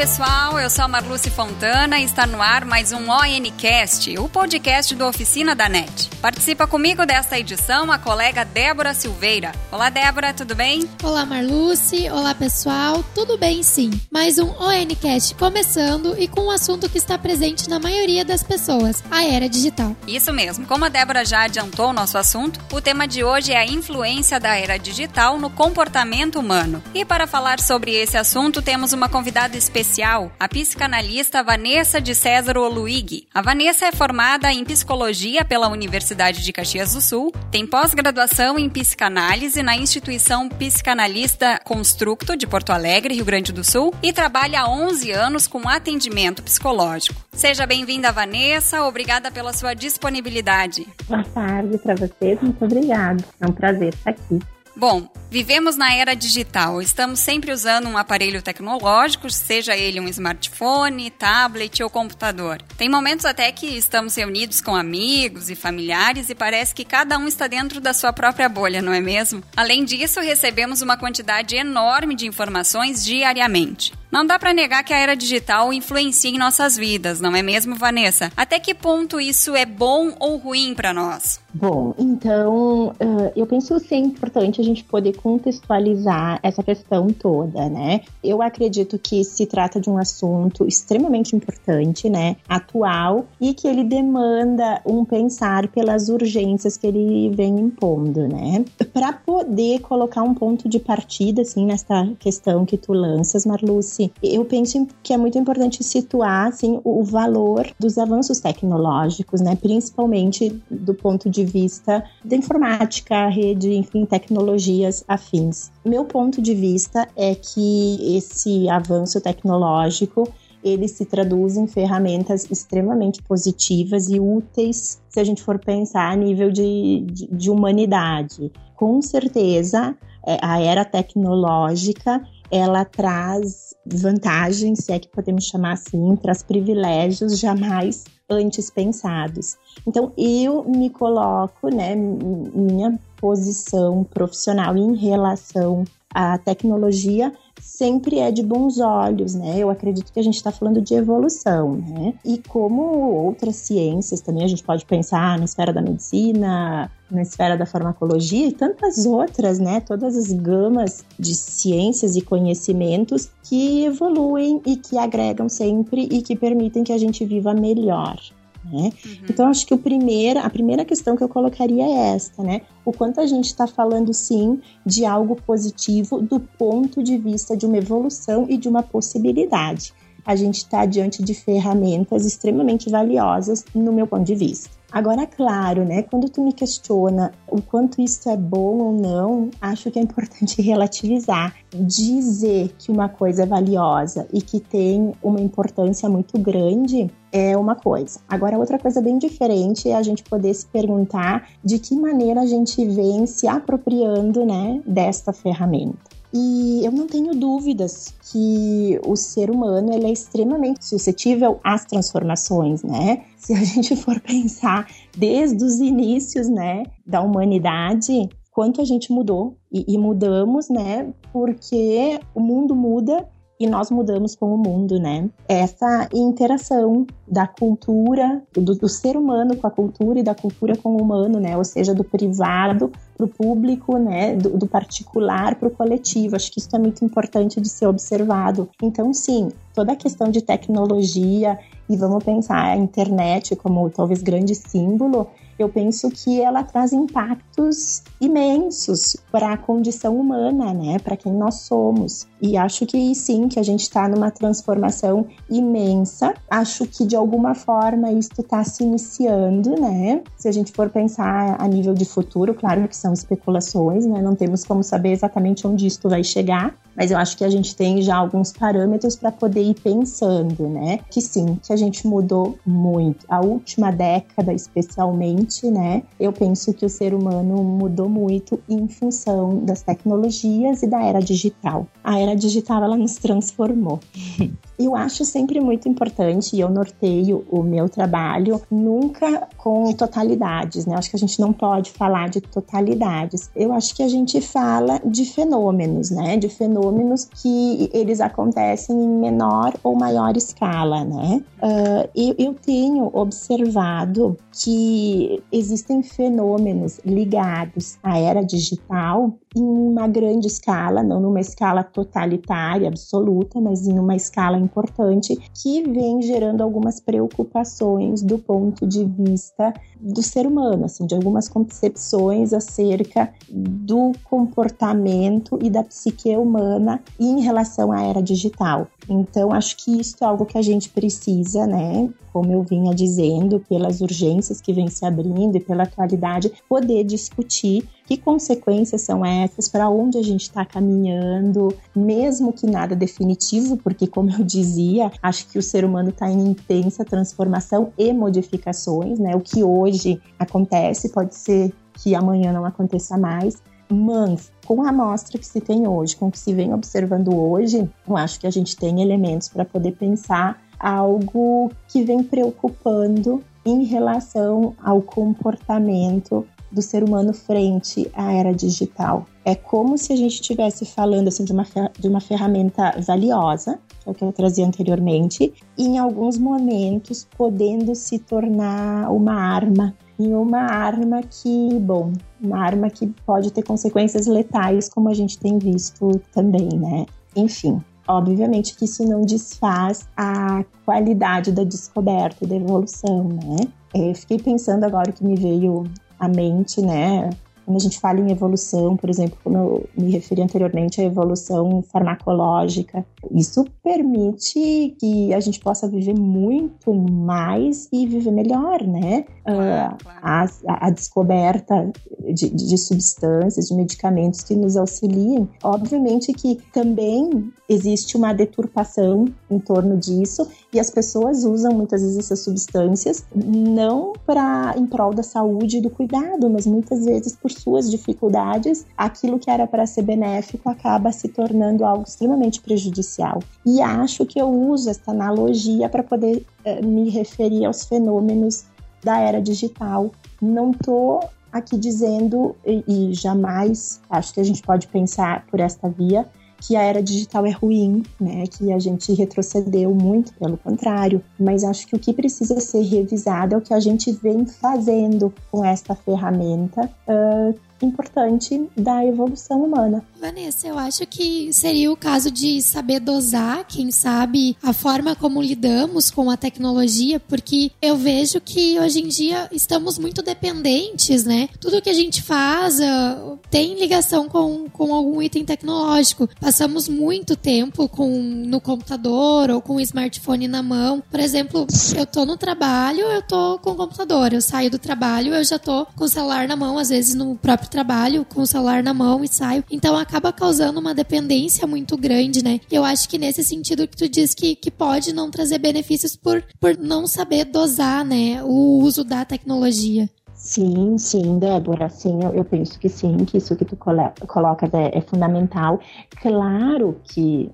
[0.00, 4.30] Olá pessoal, eu sou a Marluce Fontana e está no ar mais um ONCast, o
[4.30, 6.08] podcast do Oficina da NET.
[6.22, 9.52] Participa comigo desta edição a colega Débora Silveira.
[9.70, 10.88] Olá Débora, tudo bem?
[11.02, 13.90] Olá Marluce, olá pessoal, tudo bem sim.
[14.10, 19.04] Mais um ONCast começando e com um assunto que está presente na maioria das pessoas,
[19.10, 19.94] a era digital.
[20.06, 23.58] Isso mesmo, como a Débora já adiantou o nosso assunto, o tema de hoje é
[23.58, 26.82] a influência da era digital no comportamento humano.
[26.94, 29.89] E para falar sobre esse assunto temos uma convidada especial,
[30.38, 33.26] a psicanalista Vanessa de César Oluig.
[33.34, 38.70] A Vanessa é formada em psicologia pela Universidade de Caxias do Sul, tem pós-graduação em
[38.70, 44.70] psicanálise na instituição psicanalista Constructo de Porto Alegre, Rio Grande do Sul, e trabalha há
[44.70, 47.20] 11 anos com atendimento psicológico.
[47.32, 48.84] Seja bem-vinda, Vanessa.
[48.84, 50.86] Obrigada pela sua disponibilidade.
[51.08, 52.40] Boa tarde para vocês.
[52.40, 53.24] Muito obrigada.
[53.40, 54.38] É um prazer estar aqui.
[54.80, 56.80] Bom, vivemos na era digital.
[56.80, 62.62] Estamos sempre usando um aparelho tecnológico, seja ele um smartphone, tablet ou computador.
[62.78, 67.28] Tem momentos até que estamos reunidos com amigos e familiares e parece que cada um
[67.28, 69.44] está dentro da sua própria bolha, não é mesmo?
[69.54, 73.92] Além disso, recebemos uma quantidade enorme de informações diariamente.
[74.10, 77.76] Não dá para negar que a era digital influencia em nossas vidas, não é mesmo,
[77.76, 78.32] Vanessa?
[78.36, 81.40] Até que ponto isso é bom ou ruim para nós?
[81.52, 82.94] Bom, então
[83.36, 88.00] eu penso ser importante a gente poder contextualizar essa questão toda, né?
[88.22, 92.36] Eu acredito que se trata de um assunto extremamente importante, né?
[92.48, 98.64] Atual e que ele demanda um pensar pelas urgências que ele vem impondo, né?
[98.92, 104.10] Para poder colocar um ponto de partida, assim, nessa questão que tu lanças, Marluce assim,
[104.22, 109.56] eu penso que é muito importante situar assim, o valor dos avanços tecnológicos, né?
[109.56, 115.70] principalmente do ponto de vista da informática, rede, enfim, tecnologias afins.
[115.84, 120.28] Meu ponto de vista é que esse avanço tecnológico
[120.62, 126.16] ele se traduz em ferramentas extremamente positivas e úteis se a gente for pensar a
[126.16, 128.52] nível de, de, de humanidade.
[128.76, 129.96] Com certeza,
[130.26, 137.38] é, a era tecnológica ela traz vantagens, se é que podemos chamar assim, traz privilégios
[137.38, 139.56] jamais antes pensados.
[139.86, 145.84] Então, eu me coloco, né, minha posição profissional em relação
[146.14, 149.58] à tecnologia sempre é de bons olhos, né?
[149.58, 152.14] Eu acredito que a gente está falando de evolução, né?
[152.24, 157.56] E como outras ciências também, a gente pode pensar na esfera da medicina, na esfera
[157.56, 159.80] da farmacologia e tantas outras, né?
[159.80, 166.34] Todas as gamas de ciências e conhecimentos que evoluem e que agregam sempre e que
[166.34, 168.18] permitem que a gente viva melhor.
[168.64, 168.92] Né?
[169.04, 169.16] Uhum.
[169.28, 172.60] Então, acho que o primeiro, a primeira questão que eu colocaria é esta, né?
[172.84, 177.64] O quanto a gente está falando, sim, de algo positivo do ponto de vista de
[177.64, 179.94] uma evolução e de uma possibilidade.
[180.30, 184.70] A gente está diante de ferramentas extremamente valiosas, no meu ponto de vista.
[184.92, 186.04] Agora, claro, né?
[186.04, 190.62] Quando tu me questiona o quanto isso é bom ou não, acho que é importante
[190.62, 191.56] relativizar.
[191.74, 197.74] Dizer que uma coisa é valiosa e que tem uma importância muito grande é uma
[197.74, 198.20] coisa.
[198.28, 202.46] Agora, outra coisa bem diferente é a gente poder se perguntar de que maneira a
[202.46, 206.09] gente vem se apropriando, né, desta ferramenta.
[206.32, 212.82] E eu não tenho dúvidas que o ser humano ele é extremamente suscetível às transformações,
[212.84, 213.24] né?
[213.36, 214.86] Se a gente for pensar
[215.16, 221.12] desde os inícios, né, da humanidade, quanto a gente mudou e, e mudamos, né?
[221.32, 223.28] Porque o mundo muda
[223.60, 225.28] e nós mudamos com o mundo, né?
[225.46, 230.96] Essa interação da cultura, do, do, ser humano com a cultura e da cultura com
[230.96, 231.58] o humano, né?
[231.58, 234.34] Ou seja, do privado para o público, né?
[234.34, 236.36] Do, do particular para o coletivo.
[236.36, 238.66] Acho que isso é muito importante de ser observado.
[238.82, 244.54] Então, sim, toda a questão de tecnologia e vamos pensar a internet como talvez grande
[244.54, 245.26] símbolo,
[245.62, 250.98] eu penso que ela traz impactos imensos para a condição humana, né?
[250.98, 252.26] Para quem nós somos.
[252.40, 256.34] E acho que sim, que a gente está numa transformação imensa.
[256.50, 260.22] Acho que de alguma forma isso está se iniciando, né?
[260.36, 264.22] Se a gente for pensar a nível de futuro, claro que são especulações, né?
[264.22, 267.74] Não temos como saber exatamente onde isso vai chegar, mas eu acho que a gente
[267.76, 271.00] tem já alguns parâmetros para poder ir pensando, né?
[271.10, 273.24] Que sim, que a gente mudou muito.
[273.28, 278.86] A última década, especialmente, realmente, né, eu penso que o ser humano mudou muito em
[278.86, 281.86] função das tecnologias e da era digital.
[282.04, 283.98] A era digital ela nos transformou.
[284.80, 290.96] Eu acho sempre muito importante e eu norteio o meu trabalho nunca com totalidades, né?
[290.96, 293.50] Acho que a gente não pode falar de totalidades.
[293.54, 296.38] Eu acho que a gente fala de fenômenos, né?
[296.38, 301.42] De fenômenos que eles acontecem em menor ou maior escala, né?
[301.62, 310.46] Uh, eu, eu tenho observado que existem fenômenos ligados à era digital em uma grande
[310.46, 317.00] escala, não numa escala totalitária, absoluta, mas em uma escala importante, que vem gerando algumas
[317.00, 325.58] preocupações do ponto de vista do ser humano, assim, de algumas concepções acerca do comportamento
[325.62, 328.86] e da psique humana em relação à era digital.
[329.08, 332.08] Então, acho que isso é algo que a gente precisa, né?
[332.32, 337.88] Como eu vinha dizendo, pelas urgências que vem se abrindo e pela atualidade, poder discutir
[338.06, 344.06] que consequências são essas, para onde a gente está caminhando, mesmo que nada definitivo, porque,
[344.06, 349.36] como eu dizia, acho que o ser humano está em intensa transformação e modificações, né?
[349.36, 355.38] O que hoje acontece pode ser que amanhã não aconteça mais, mas com a amostra
[355.38, 358.50] que se tem hoje, com o que se vem observando hoje, eu acho que a
[358.50, 366.80] gente tem elementos para poder pensar algo que vem preocupando em relação ao comportamento do
[366.80, 369.26] ser humano frente à era digital.
[369.44, 371.66] É como se a gente estivesse falando assim de uma,
[371.98, 377.26] de uma ferramenta valiosa, que é o que eu trazia anteriormente, e em alguns momentos
[377.36, 379.94] podendo se tornar uma arma.
[380.18, 385.38] E uma arma que, bom, uma arma que pode ter consequências letais, como a gente
[385.38, 387.06] tem visto também, né?
[387.34, 393.68] Enfim, obviamente que isso não desfaz a qualidade da descoberta e da evolução, né?
[393.94, 395.84] Eu fiquei pensando agora que me veio
[396.18, 397.30] a mente, né?
[397.70, 401.82] Quando a gente fala em evolução, por exemplo, como eu me referi anteriormente à evolução
[401.82, 409.24] farmacológica, isso permite que a gente possa viver muito mais e viver melhor, né?
[409.44, 410.18] Claro, claro.
[410.20, 411.92] A, a, descoberta
[412.34, 415.48] de, de, substâncias, de medicamentos que nos auxiliem.
[415.62, 422.18] Obviamente que também existe uma deturpação em torno disso e as pessoas usam muitas vezes
[422.18, 427.50] essas substâncias não para em prol da saúde e do cuidado, mas muitas vezes por
[427.60, 433.40] suas dificuldades, aquilo que era para ser benéfico acaba se tornando algo extremamente prejudicial.
[433.64, 438.64] E acho que eu uso essa analogia para poder uh, me referir aos fenômenos
[439.02, 440.10] da era digital.
[440.40, 441.20] Não estou
[441.52, 446.26] aqui dizendo, e, e jamais acho que a gente pode pensar por esta via,
[446.60, 448.44] que a era digital é ruim, né?
[448.46, 451.22] Que a gente retrocedeu muito, pelo contrário.
[451.38, 455.32] Mas acho que o que precisa ser revisado é o que a gente vem fazendo
[455.50, 460.04] com esta ferramenta uh, importante da evolução humana.
[460.20, 465.40] Vanessa, eu acho que seria o caso de saber dosar, quem sabe, a forma como
[465.40, 471.48] lidamos com a tecnologia, porque eu vejo que hoje em dia estamos muito dependentes, né?
[471.58, 476.28] Tudo que a gente faz uh, tem ligação com, com algum item tecnológico.
[476.38, 481.02] Passamos muito tempo com no computador ou com o smartphone na mão.
[481.10, 481.66] Por exemplo,
[481.96, 484.32] eu tô no trabalho, eu tô com o computador.
[484.32, 487.36] Eu saio do trabalho, eu já tô com o celular na mão, às vezes no
[487.36, 489.64] próprio trabalho com o celular na mão e saio.
[489.70, 492.60] Então acaba causando uma dependência muito grande, né?
[492.70, 496.42] Eu acho que nesse sentido que tu diz que, que pode não trazer benefícios por,
[496.60, 498.42] por não saber dosar, né?
[498.42, 500.08] O uso da tecnologia.
[500.34, 504.96] Sim, sim, Débora, sim, eu, eu, penso que sim, que isso que tu colocas é,
[504.96, 505.78] é fundamental.
[506.22, 507.50] Claro que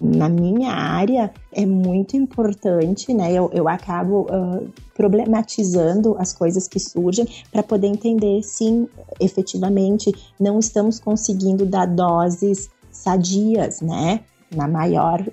[0.00, 3.32] na minha área é muito importante, né?
[3.32, 8.88] Eu, eu acabo uh, problematizando as coisas que surgem para poder entender, sim,
[9.20, 14.20] efetivamente, não estamos conseguindo dar doses sadias, né?
[14.54, 15.24] Na maior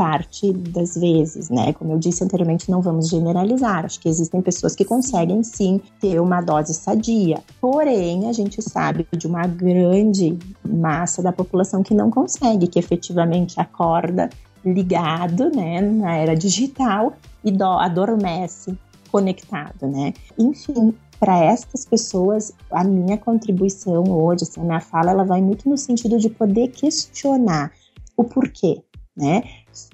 [0.00, 1.74] parte das vezes, né?
[1.74, 3.84] Como eu disse anteriormente, não vamos generalizar.
[3.84, 7.42] Acho que existem pessoas que conseguem sim ter uma dose sadia.
[7.60, 13.60] Porém, a gente sabe de uma grande massa da população que não consegue, que efetivamente
[13.60, 14.30] acorda
[14.64, 17.12] ligado, né, na era digital
[17.44, 18.74] e do, adormece
[19.12, 20.14] conectado, né?
[20.38, 25.68] Enfim, para estas pessoas, a minha contribuição hoje, assim, a minha fala, ela vai muito
[25.68, 27.70] no sentido de poder questionar
[28.16, 28.82] o porquê,
[29.14, 29.42] né?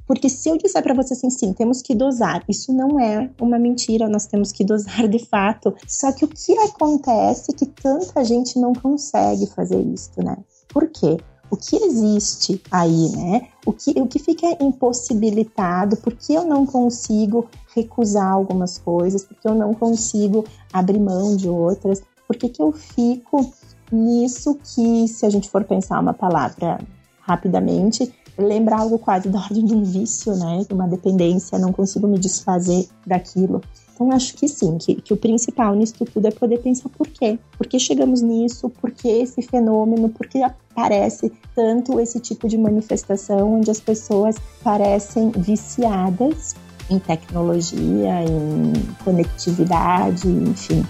[0.06, 3.59] Porque se eu disser para você assim, sim, temos que dosar, isso não é uma
[3.59, 5.75] mentira, nós temos que dosar de fato.
[5.87, 10.37] Só que o que acontece é que tanta gente não consegue fazer isso, né?
[10.68, 11.16] Por quê?
[11.50, 13.49] o que existe aí, né?
[13.64, 19.54] O que, o que fica impossibilitado, porque eu não consigo recusar algumas coisas, porque eu
[19.54, 23.52] não consigo abrir mão de outras, por que, que eu fico
[23.92, 26.78] nisso que, se a gente for pensar uma palavra
[27.21, 30.64] rapidamente, lembra algo quase da ordem de um vício, né?
[30.66, 33.61] De uma dependência, não consigo me desfazer daquilo.
[33.95, 37.38] Então, acho que sim, que, que o principal nisso tudo é poder pensar por quê.
[37.57, 38.69] Por que chegamos nisso?
[38.69, 40.11] Por que esse fenômeno?
[40.11, 46.55] Por que aparece tanto esse tipo de manifestação onde as pessoas parecem viciadas
[46.90, 50.85] em tecnologia, em conectividade, enfim.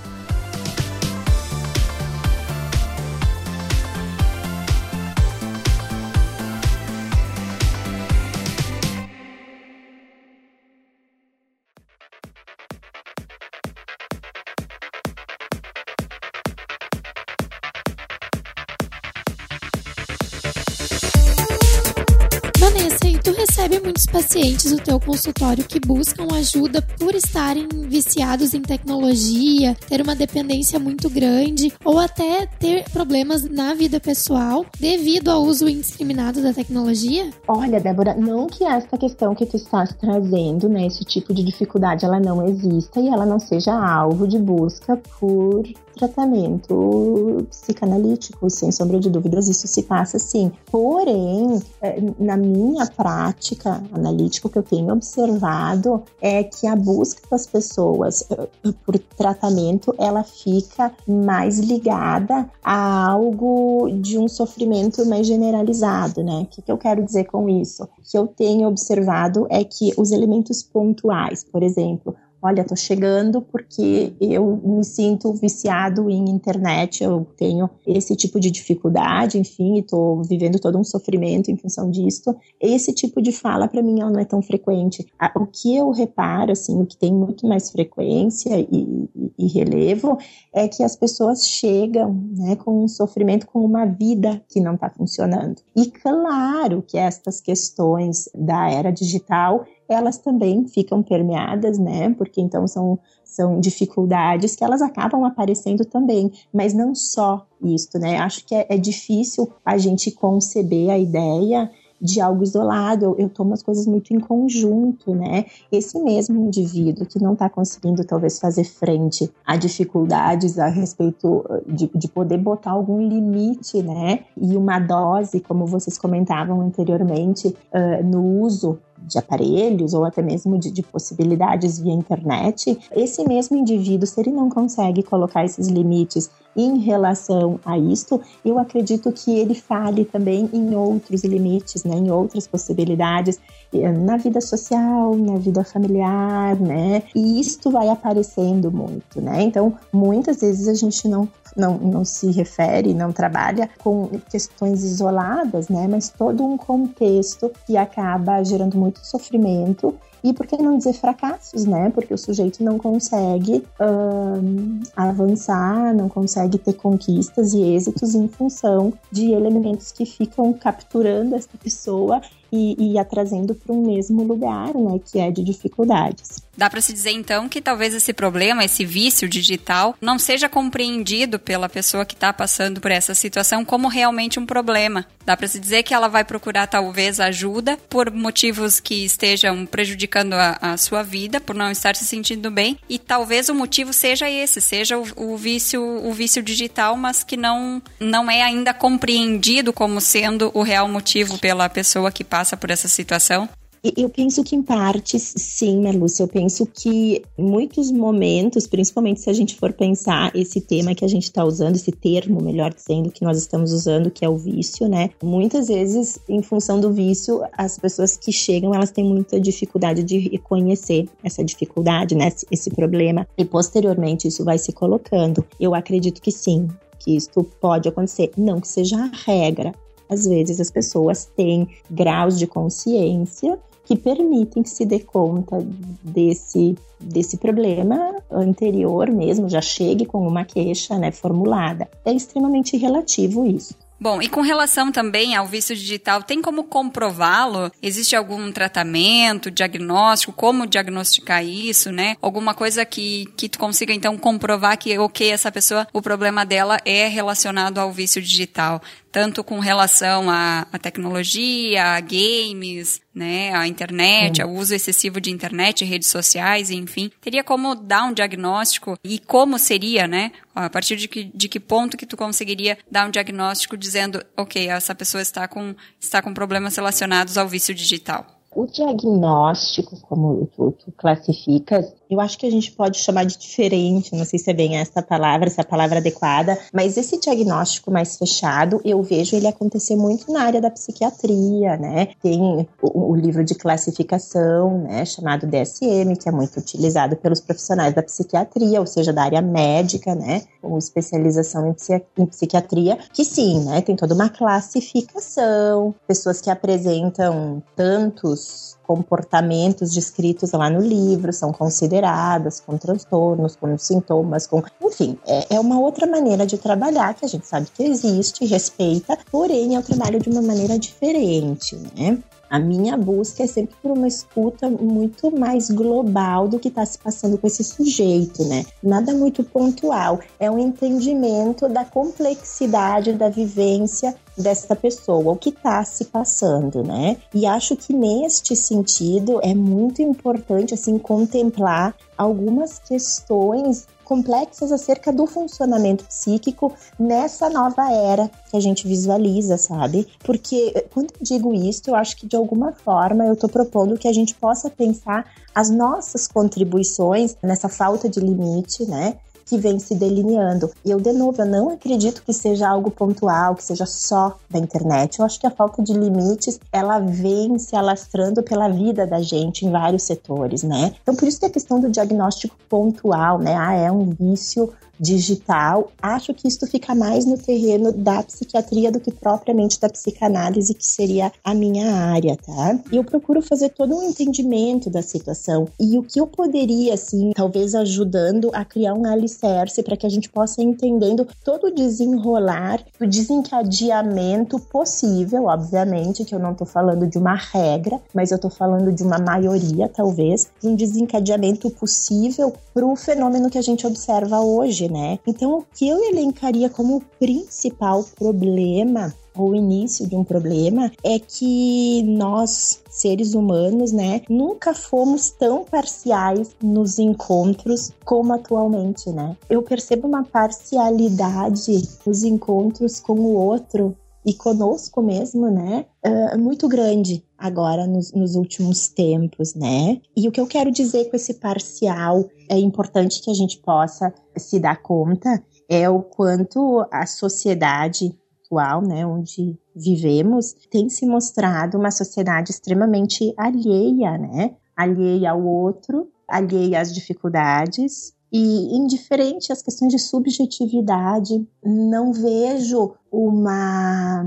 [24.17, 30.79] Pacientes do teu consultório que buscam ajuda por estarem viciados em tecnologia, ter uma dependência
[30.79, 37.29] muito grande ou até ter problemas na vida pessoal devido ao uso indiscriminado da tecnologia?
[37.47, 42.07] Olha, Débora, não que esta questão que tu estás trazendo, né, esse tipo de dificuldade,
[42.07, 45.63] ela não exista e ela não seja alvo de busca por
[45.97, 50.53] tratamento psicanalítico, sem sombra de dúvidas, isso se passa sim.
[50.71, 57.23] Porém, é, na minha prática analítica, o que eu tenho observado é que a busca
[57.31, 58.49] das pessoas é,
[58.85, 66.43] por tratamento, ela fica mais ligada a algo de um sofrimento mais generalizado, né?
[66.43, 67.85] O que eu quero dizer com isso?
[67.85, 73.41] O que eu tenho observado é que os elementos pontuais, por exemplo, olha, tô chegando
[73.41, 80.23] porque eu me sinto viciado em internet, eu tenho esse tipo de dificuldade, enfim, estou
[80.23, 82.35] vivendo todo um sofrimento em função disso.
[82.61, 85.07] Esse tipo de fala para mim não é tão frequente.
[85.35, 90.19] O que eu reparo, assim, o que tem muito mais frequência e, e relevo
[90.53, 94.91] é que as pessoas chegam, né, com um sofrimento, com uma vida que não está
[94.91, 95.61] funcionando.
[95.77, 102.15] E claro que estas questões da era digital elas também ficam permeadas, né?
[102.15, 108.19] Porque então são, são dificuldades que elas acabam aparecendo também, mas não só isso, né?
[108.19, 113.29] Acho que é, é difícil a gente conceber a ideia de algo isolado, eu, eu
[113.29, 115.47] tomo as coisas muito em conjunto, né?
[115.71, 121.91] Esse mesmo indivíduo que não está conseguindo talvez fazer frente a dificuldades a respeito de,
[121.95, 124.21] de poder botar algum limite, né?
[124.37, 130.59] E uma dose, como vocês comentavam anteriormente, uh, no uso de aparelhos ou até mesmo
[130.59, 136.29] de, de, possibilidades via internet, esse mesmo indivíduo, se ele não consegue colocar esses limites
[136.57, 142.11] em relação a isto, eu acredito que ele fale também em outros limites, né, em
[142.11, 143.39] outras possibilidades
[143.73, 147.03] eh, na vida social, na vida familiar, né?
[147.15, 149.43] E isto vai aparecendo muito, né?
[149.43, 155.69] Então, muitas vezes a gente não não, não se refere, não trabalha com questões isoladas,
[155.69, 155.89] né?
[155.89, 161.65] Mas todo um contexto que acaba gerando muito sofrimento e por que não dizer fracassos,
[161.65, 161.91] né?
[161.91, 168.93] Porque o sujeito não consegue um, avançar, não consegue ter conquistas e êxitos em função
[169.13, 172.21] de elementos que ficam capturando essa pessoa
[172.53, 175.01] e, e a trazendo para um mesmo lugar, né?
[175.05, 176.45] Que é de dificuldades.
[176.57, 181.39] Dá para se dizer então que talvez esse problema, esse vício digital, não seja compreendido
[181.39, 185.05] pela pessoa que está passando por essa situação como realmente um problema.
[185.25, 190.33] Dá para se dizer que ela vai procurar talvez ajuda por motivos que estejam prejudicando
[190.33, 194.31] a, a, sua vida, por não estar se sentindo bem, e talvez o motivo seja
[194.31, 199.73] esse, seja o, o vício, o vício digital, mas que não não é ainda compreendido
[199.73, 203.49] como sendo o real motivo pela pessoa que passa por essa situação.
[203.97, 206.25] Eu penso que em parte, sim, né, Lúcia?
[206.25, 211.09] Eu penso que muitos momentos, principalmente se a gente for pensar esse tema que a
[211.09, 214.89] gente está usando, esse termo, melhor dizendo, que nós estamos usando, que é o vício,
[214.89, 215.11] né?
[215.23, 220.19] Muitas vezes, em função do vício, as pessoas que chegam, elas têm muita dificuldade de
[220.19, 222.33] reconhecer essa dificuldade, né?
[222.51, 223.27] Esse problema.
[223.39, 225.45] E posteriormente isso vai se colocando.
[225.61, 226.67] Eu acredito que sim,
[226.99, 228.33] que isso pode acontecer.
[228.37, 229.73] Não que seja a regra,
[230.09, 235.65] às vezes as pessoas têm graus de consciência que permitem que se dê conta
[236.03, 241.89] desse, desse problema anterior mesmo, já chegue com uma queixa né, formulada.
[242.05, 243.75] É extremamente relativo isso.
[243.99, 247.73] Bom, e com relação também ao vício digital, tem como comprová-lo?
[247.83, 252.15] Existe algum tratamento, diagnóstico, como diagnosticar isso, né?
[252.21, 256.77] Alguma coisa que, que tu consiga então comprovar que, ok, essa pessoa, o problema dela
[256.85, 258.83] é relacionado ao vício digital.
[259.17, 265.31] Tanto com relação à, à tecnologia, a games, né, a internet, ao uso excessivo de
[265.31, 267.11] internet, redes sociais, enfim.
[267.19, 270.33] Teria como dar um diagnóstico e como seria, né?
[270.55, 274.69] A partir de que, de que ponto que tu conseguiria dar um diagnóstico dizendo, ok,
[274.69, 278.36] essa pessoa está com, está com problemas relacionados ao vício digital?
[278.57, 284.17] O diagnóstico, como tu, tu classificas, eu acho que a gente pode chamar de diferente,
[284.17, 288.81] não sei se é bem essa palavra, essa palavra adequada, mas esse diagnóstico mais fechado,
[288.83, 292.09] eu vejo ele acontecer muito na área da psiquiatria, né?
[292.23, 297.95] Tem o, o livro de classificação, né, chamado DSM, que é muito utilizado pelos profissionais
[297.95, 303.25] da psiquiatria, ou seja, da área médica, né, com especialização em, psiqui em psiquiatria, que
[303.25, 311.33] sim, né, tem toda uma classificação, pessoas que apresentam tantos comportamentos descritos lá no livro
[311.33, 314.63] são consideradas com transtornos, com sintomas, com.
[314.81, 319.19] Enfim, é, é uma outra maneira de trabalhar que a gente sabe que existe, respeita,
[319.31, 322.19] porém é um trabalho de uma maneira diferente, né?
[322.49, 326.99] A minha busca é sempre por uma escuta muito mais global do que está se
[326.99, 328.65] passando com esse sujeito, né?
[328.83, 330.21] Nada muito pontual.
[330.39, 337.17] É um entendimento da complexidade da vivência desta pessoa, o que está se passando, né?
[337.35, 345.27] E acho que neste sentido é muito importante assim contemplar algumas questões complexas acerca do
[345.27, 350.07] funcionamento psíquico nessa nova era que a gente visualiza, sabe?
[350.25, 353.99] Porque eh, quando eu digo isso, eu acho que de alguma forma eu estou propondo
[353.99, 359.17] que a gente possa pensar as nossas contribuições nessa falta de limite, né?
[359.47, 360.71] Que vem se delineando.
[360.85, 364.59] E eu, de novo, eu não acredito que seja algo pontual, que seja só da
[364.59, 365.21] internet.
[365.21, 369.65] Eu acho que a falta de limites, ela vem se alastrando pela vida da gente
[369.65, 370.93] em vários setores, né?
[371.01, 373.55] Então, por isso que a questão do diagnóstico pontual, né?
[373.57, 379.01] Ah, é um vício digital, acho que isso fica mais no terreno da psiquiatria do
[379.01, 382.79] que propriamente da psicanálise, que seria a minha área, tá?
[382.91, 387.33] E eu procuro fazer todo um entendimento da situação e o que eu poderia, assim,
[387.35, 391.75] talvez ajudando a criar um alicerce para que a gente possa ir entendendo todo o
[391.75, 398.39] desenrolar, o desencadeamento possível, obviamente, que eu não tô falando de uma regra, mas eu
[398.39, 403.63] tô falando de uma maioria, talvez, de um desencadeamento possível para o fenômeno que a
[403.63, 405.19] gente observa hoje, né?
[405.27, 412.03] Então, o que eu elencaria como principal problema ou início de um problema é que
[412.05, 419.37] nós, seres humanos, né, nunca fomos tão parciais nos encontros como atualmente, né?
[419.49, 423.95] Eu percebo uma parcialidade nos encontros com o outro
[424.27, 425.87] e conosco mesmo, né?
[426.05, 430.01] Uh, muito grande agora nos, nos, últimos tempos, né?
[430.17, 434.13] E o que eu quero dizer com esse parcial é importante que a gente possa
[434.37, 441.77] se dar conta é o quanto a sociedade atual, né, onde vivemos, tem se mostrado
[441.77, 444.57] uma sociedade extremamente alheia, né?
[444.77, 454.25] Alheia ao outro, alheia às dificuldades, e indiferente às questões de subjetividade, não vejo uma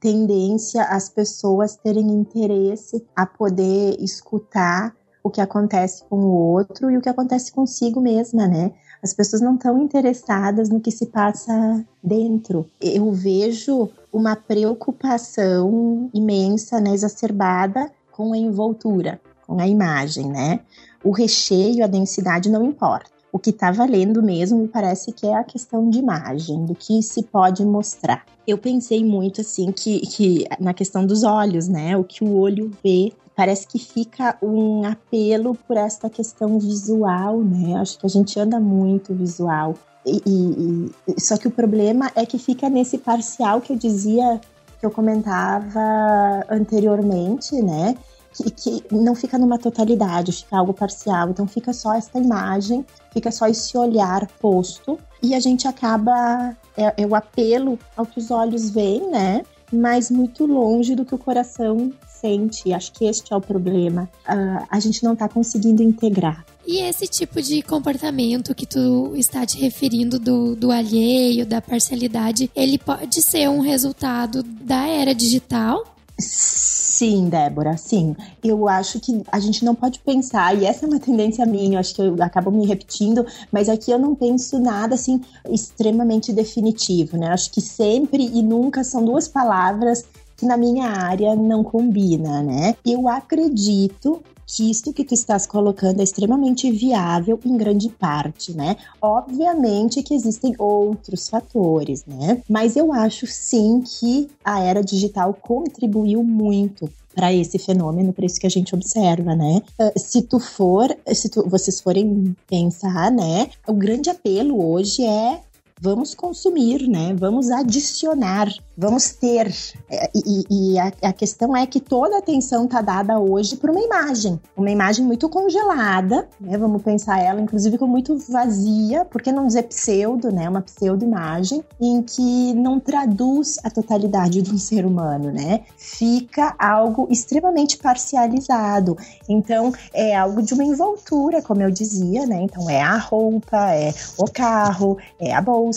[0.00, 6.96] tendência às pessoas terem interesse a poder escutar o que acontece com o outro e
[6.96, 8.72] o que acontece consigo mesma, né?
[9.02, 12.64] As pessoas não estão interessadas no que se passa dentro.
[12.80, 20.60] Eu vejo uma preocupação imensa, né, exacerbada com a envoltura, com a imagem, né?
[21.04, 25.34] O recheio, a densidade não importa o que está valendo mesmo me parece que é
[25.34, 28.24] a questão de imagem, do que se pode mostrar.
[28.46, 31.98] Eu pensei muito assim que, que na questão dos olhos, né?
[31.98, 37.74] O que o olho vê parece que fica um apelo por esta questão visual, né?
[37.78, 39.74] Acho que a gente anda muito visual.
[40.06, 44.40] E, e, e, só que o problema é que fica nesse parcial que eu dizia,
[44.80, 47.96] que eu comentava anteriormente, né?
[48.36, 51.30] Que, que não fica numa totalidade, fica algo parcial.
[51.30, 57.02] Então fica só esta imagem, fica só esse olhar posto e a gente acaba é,
[57.02, 59.44] é o apelo ao que os olhos veem, né?
[59.72, 62.72] Mas muito longe do que o coração sente.
[62.72, 64.08] Acho que este é o problema.
[64.28, 66.44] Uh, a gente não está conseguindo integrar.
[66.66, 72.50] E esse tipo de comportamento que tu está te referindo do, do alheio, da parcialidade,
[72.54, 75.95] ele pode ser um resultado da era digital?
[76.18, 78.16] Sim, Débora, sim.
[78.42, 81.80] Eu acho que a gente não pode pensar, e essa é uma tendência minha, eu
[81.80, 87.18] acho que eu acabo me repetindo, mas aqui eu não penso nada assim extremamente definitivo,
[87.18, 87.28] né?
[87.28, 92.74] Acho que sempre e nunca são duas palavras que na minha área não combina, né?
[92.84, 98.76] Eu acredito que isto que tu estás colocando é extremamente viável em grande parte, né?
[99.02, 102.42] Obviamente que existem outros fatores, né?
[102.48, 108.38] Mas eu acho sim que a era digital contribuiu muito para esse fenômeno, para isso
[108.38, 109.62] que a gente observa, né?
[109.80, 115.40] Uh, se tu for, se tu, vocês forem pensar, né, o grande apelo hoje é
[115.86, 117.14] vamos consumir, né?
[117.16, 119.54] Vamos adicionar, vamos ter.
[119.88, 123.70] É, e, e a, a, questão é que toda a atenção está dada hoje para
[123.70, 126.58] uma imagem, uma imagem muito congelada, né?
[126.58, 130.48] Vamos pensar ela, inclusive, como muito vazia, por que não dizer pseudo, né?
[130.48, 135.60] Uma pseudo-imagem em que não traduz a totalidade de um ser humano, né?
[135.78, 138.96] Fica algo extremamente parcializado.
[139.28, 142.42] Então, é algo de uma envoltura, como eu dizia, né?
[142.42, 145.75] Então, é a roupa, é o carro, é a bolsa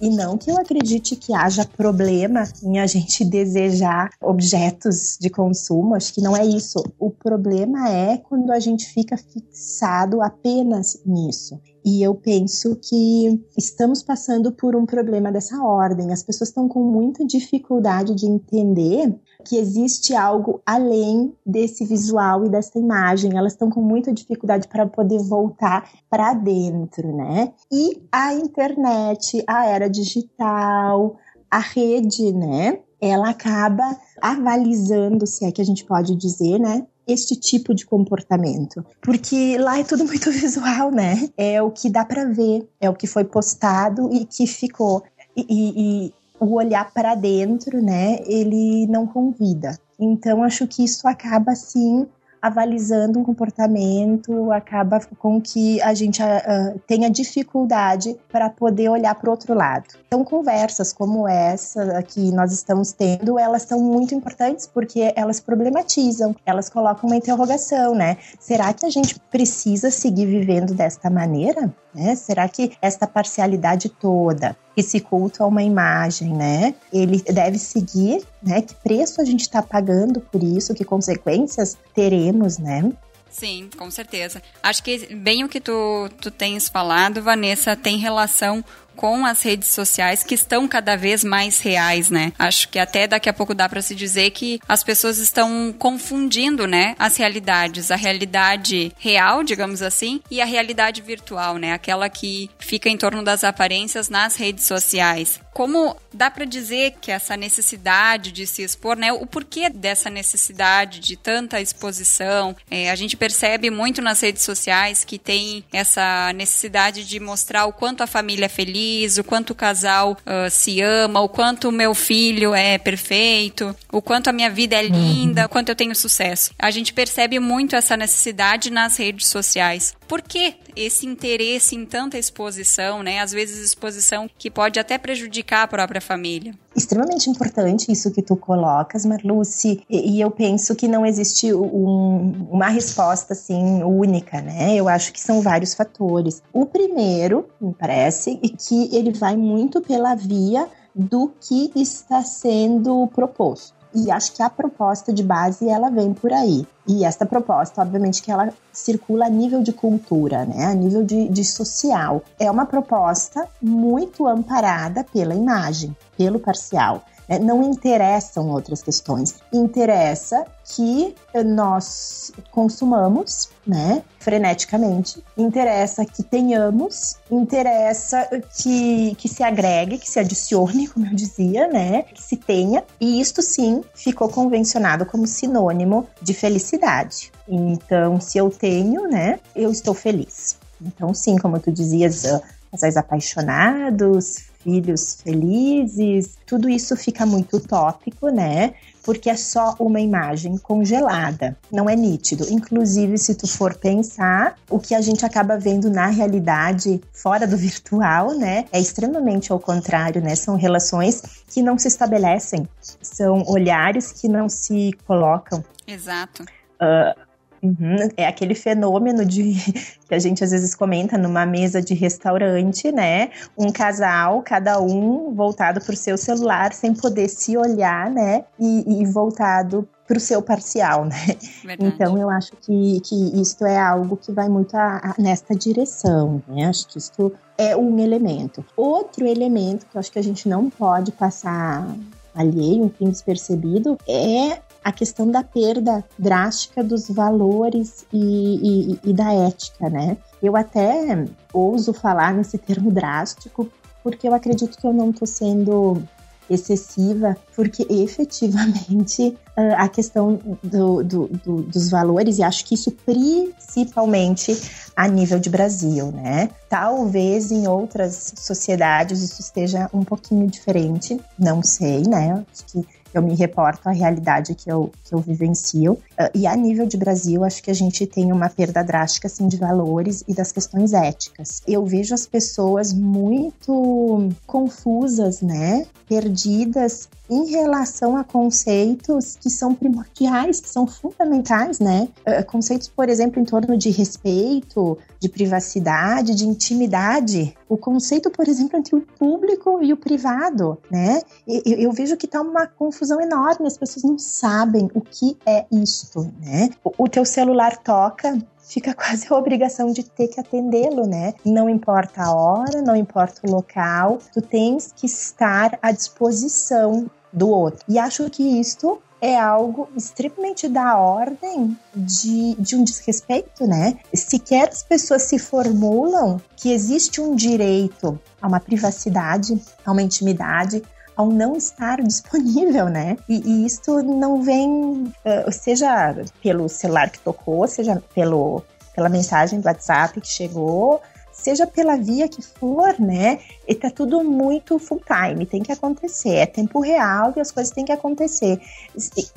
[0.00, 5.94] E não que eu acredite que haja problema em a gente desejar objetos de consumo,
[5.94, 6.82] acho que não é isso.
[6.98, 11.60] O problema é quando a gente fica fixado apenas nisso.
[11.86, 16.12] E eu penso que estamos passando por um problema dessa ordem.
[16.12, 22.48] As pessoas estão com muita dificuldade de entender que existe algo além desse visual e
[22.48, 23.38] dessa imagem.
[23.38, 27.52] Elas estão com muita dificuldade para poder voltar para dentro, né?
[27.70, 31.16] E a internet, a era digital,
[31.48, 32.80] a rede, né?
[33.00, 36.84] Ela acaba avalizando, se é que a gente pode dizer, né?
[37.06, 38.84] Este tipo de comportamento.
[39.00, 41.28] Porque lá é tudo muito visual, né?
[41.36, 45.02] É o que dá para ver, é o que foi postado e que ficou.
[45.36, 49.78] E, e, o olhar para dentro, né, ele não convida.
[49.98, 52.06] Então, acho que isso acaba, sim,
[52.46, 59.28] avalizando um comportamento, acaba com que a gente uh, tenha dificuldade para poder olhar para
[59.28, 59.86] o outro lado.
[60.06, 66.34] Então, conversas como essa que nós estamos tendo, elas são muito importantes porque elas problematizam,
[66.44, 68.16] elas colocam uma interrogação, né?
[68.38, 71.72] Será que a gente precisa seguir vivendo desta maneira?
[71.94, 72.14] Né?
[72.14, 76.74] Será que esta parcialidade toda, esse culto a uma imagem, né?
[76.92, 78.60] Ele deve seguir, né?
[78.60, 80.74] Que preço a gente está pagando por isso?
[80.74, 82.92] Que consequências teremos, né?
[83.30, 84.42] Sim, com certeza.
[84.62, 88.64] Acho que bem o que tu, tu tens falado, Vanessa, tem relação
[88.96, 92.32] com as redes sociais que estão cada vez mais reais, né?
[92.38, 96.66] Acho que até daqui a pouco dá para se dizer que as pessoas estão confundindo,
[96.66, 101.72] né, as realidades, a realidade real, digamos assim, e a realidade virtual, né?
[101.72, 105.40] Aquela que fica em torno das aparências nas redes sociais.
[105.52, 109.12] Como dá para dizer que essa necessidade de se expor, né?
[109.12, 112.54] O porquê dessa necessidade de tanta exposição?
[112.70, 117.72] É, a gente percebe muito nas redes sociais que tem essa necessidade de mostrar o
[117.72, 121.68] quanto a família é feliz feliz, o quanto o casal uh, se ama, o quanto
[121.68, 125.46] o meu filho é perfeito, o quanto a minha vida é linda, uhum.
[125.46, 126.52] o quanto eu tenho sucesso.
[126.58, 129.94] A gente percebe muito essa necessidade nas redes sociais.
[130.06, 133.20] Por que esse interesse em tanta exposição, né?
[133.20, 136.54] Às vezes exposição que pode até prejudicar a própria família.
[136.74, 142.68] Extremamente importante isso que tu colocas, Marluce, e, eu penso que não existe um, uma
[142.68, 144.76] resposta assim única, né?
[144.76, 146.42] Eu acho que são vários fatores.
[146.52, 153.06] O primeiro, me parece, é que ele vai muito pela via do que está sendo
[153.08, 153.75] proposto.
[153.96, 156.66] E acho que a proposta de base ela vem por aí.
[156.86, 160.66] E esta proposta, obviamente, que ela circula a nível de cultura, né?
[160.66, 162.22] A nível de, de social.
[162.38, 167.02] É uma proposta muito amparada pela imagem, pelo parcial.
[167.28, 167.38] Né?
[167.38, 169.34] Não interessam outras questões.
[169.52, 175.22] Interessa que nós consumamos, né, freneticamente.
[175.36, 182.02] Interessa que tenhamos, interessa que, que se agregue, que se adicione, como eu dizia, né,
[182.02, 182.84] que se tenha.
[183.00, 187.32] E isto sim ficou convencionado como sinônimo de felicidade.
[187.48, 190.58] Então, se eu tenho, né, eu estou feliz.
[190.80, 192.24] Então, sim, como tu dizias,
[192.70, 198.74] casais apaixonados, filhos felizes, tudo isso fica muito utópico, né?
[199.04, 202.44] Porque é só uma imagem congelada, não é nítido.
[202.50, 207.56] Inclusive, se tu for pensar, o que a gente acaba vendo na realidade, fora do
[207.56, 210.34] virtual, né, é extremamente ao contrário, né?
[210.34, 212.68] São relações que não se estabelecem,
[213.00, 215.64] são olhares que não se colocam.
[215.86, 216.42] Exato.
[216.42, 217.25] Uh,
[217.62, 218.08] Uhum.
[218.16, 219.54] É aquele fenômeno de
[220.08, 223.30] que a gente às vezes comenta numa mesa de restaurante, né?
[223.56, 228.44] Um casal, cada um voltado para o seu celular, sem poder se olhar, né?
[228.58, 231.36] E, e voltado para o seu parcial, né?
[231.64, 231.92] Verdade.
[231.94, 236.42] Então eu acho que, que isto é algo que vai muito a, a, nesta direção,
[236.46, 236.66] né?
[236.66, 238.64] Acho que isto é um elemento.
[238.76, 241.86] Outro elemento que eu acho que a gente não pode passar
[242.34, 249.34] alheio, enfim, despercebido, é a questão da perda drástica dos valores e, e, e da
[249.34, 250.16] ética, né?
[250.40, 253.68] Eu até ouso falar nesse termo drástico,
[254.04, 256.00] porque eu acredito que eu não estou sendo
[256.48, 262.92] excessiva, porque efetivamente ah, a questão do, do, do, dos valores, e acho que isso
[262.92, 264.56] principalmente
[264.94, 266.48] a nível de Brasil, né?
[266.68, 272.44] Talvez em outras sociedades isso esteja um pouquinho diferente, não sei, né?
[272.52, 275.92] Acho que eu me reporto à realidade que eu, que eu vivencio.
[275.92, 279.48] Uh, e a nível de Brasil, acho que a gente tem uma perda drástica assim,
[279.48, 281.62] de valores e das questões éticas.
[281.66, 285.86] Eu vejo as pessoas muito confusas, né?
[286.08, 292.08] Perdidas em relação a conceitos que são primordiais, que são fundamentais, né?
[292.26, 297.56] Uh, conceitos, por exemplo, em torno de respeito, de privacidade, de intimidade.
[297.68, 301.20] O conceito, por exemplo, entre o público e o privado, né?
[301.46, 305.66] Eu, eu vejo que está uma confusão enorme, as pessoas não sabem o que é
[305.70, 306.70] isto, né?
[306.84, 311.34] O, o teu celular toca, fica quase a obrigação de ter que atendê-lo, né?
[311.44, 317.48] Não importa a hora, não importa o local, tu tens que estar à disposição do
[317.48, 317.84] outro.
[317.88, 323.98] E acho que isto é algo extremamente da ordem de, de um desrespeito, né?
[324.14, 330.82] Sequer as pessoas se formulam que existe um direito a uma privacidade, a uma intimidade,
[331.16, 333.16] ao não estar disponível, né?
[333.28, 338.62] E, e isto não vem, uh, seja pelo celular que tocou, seja pelo,
[338.94, 341.00] pela mensagem do WhatsApp que chegou,
[341.46, 343.38] seja pela via que for, né?
[343.68, 347.72] E tá tudo muito full time, tem que acontecer, é tempo real e as coisas
[347.72, 348.60] têm que acontecer.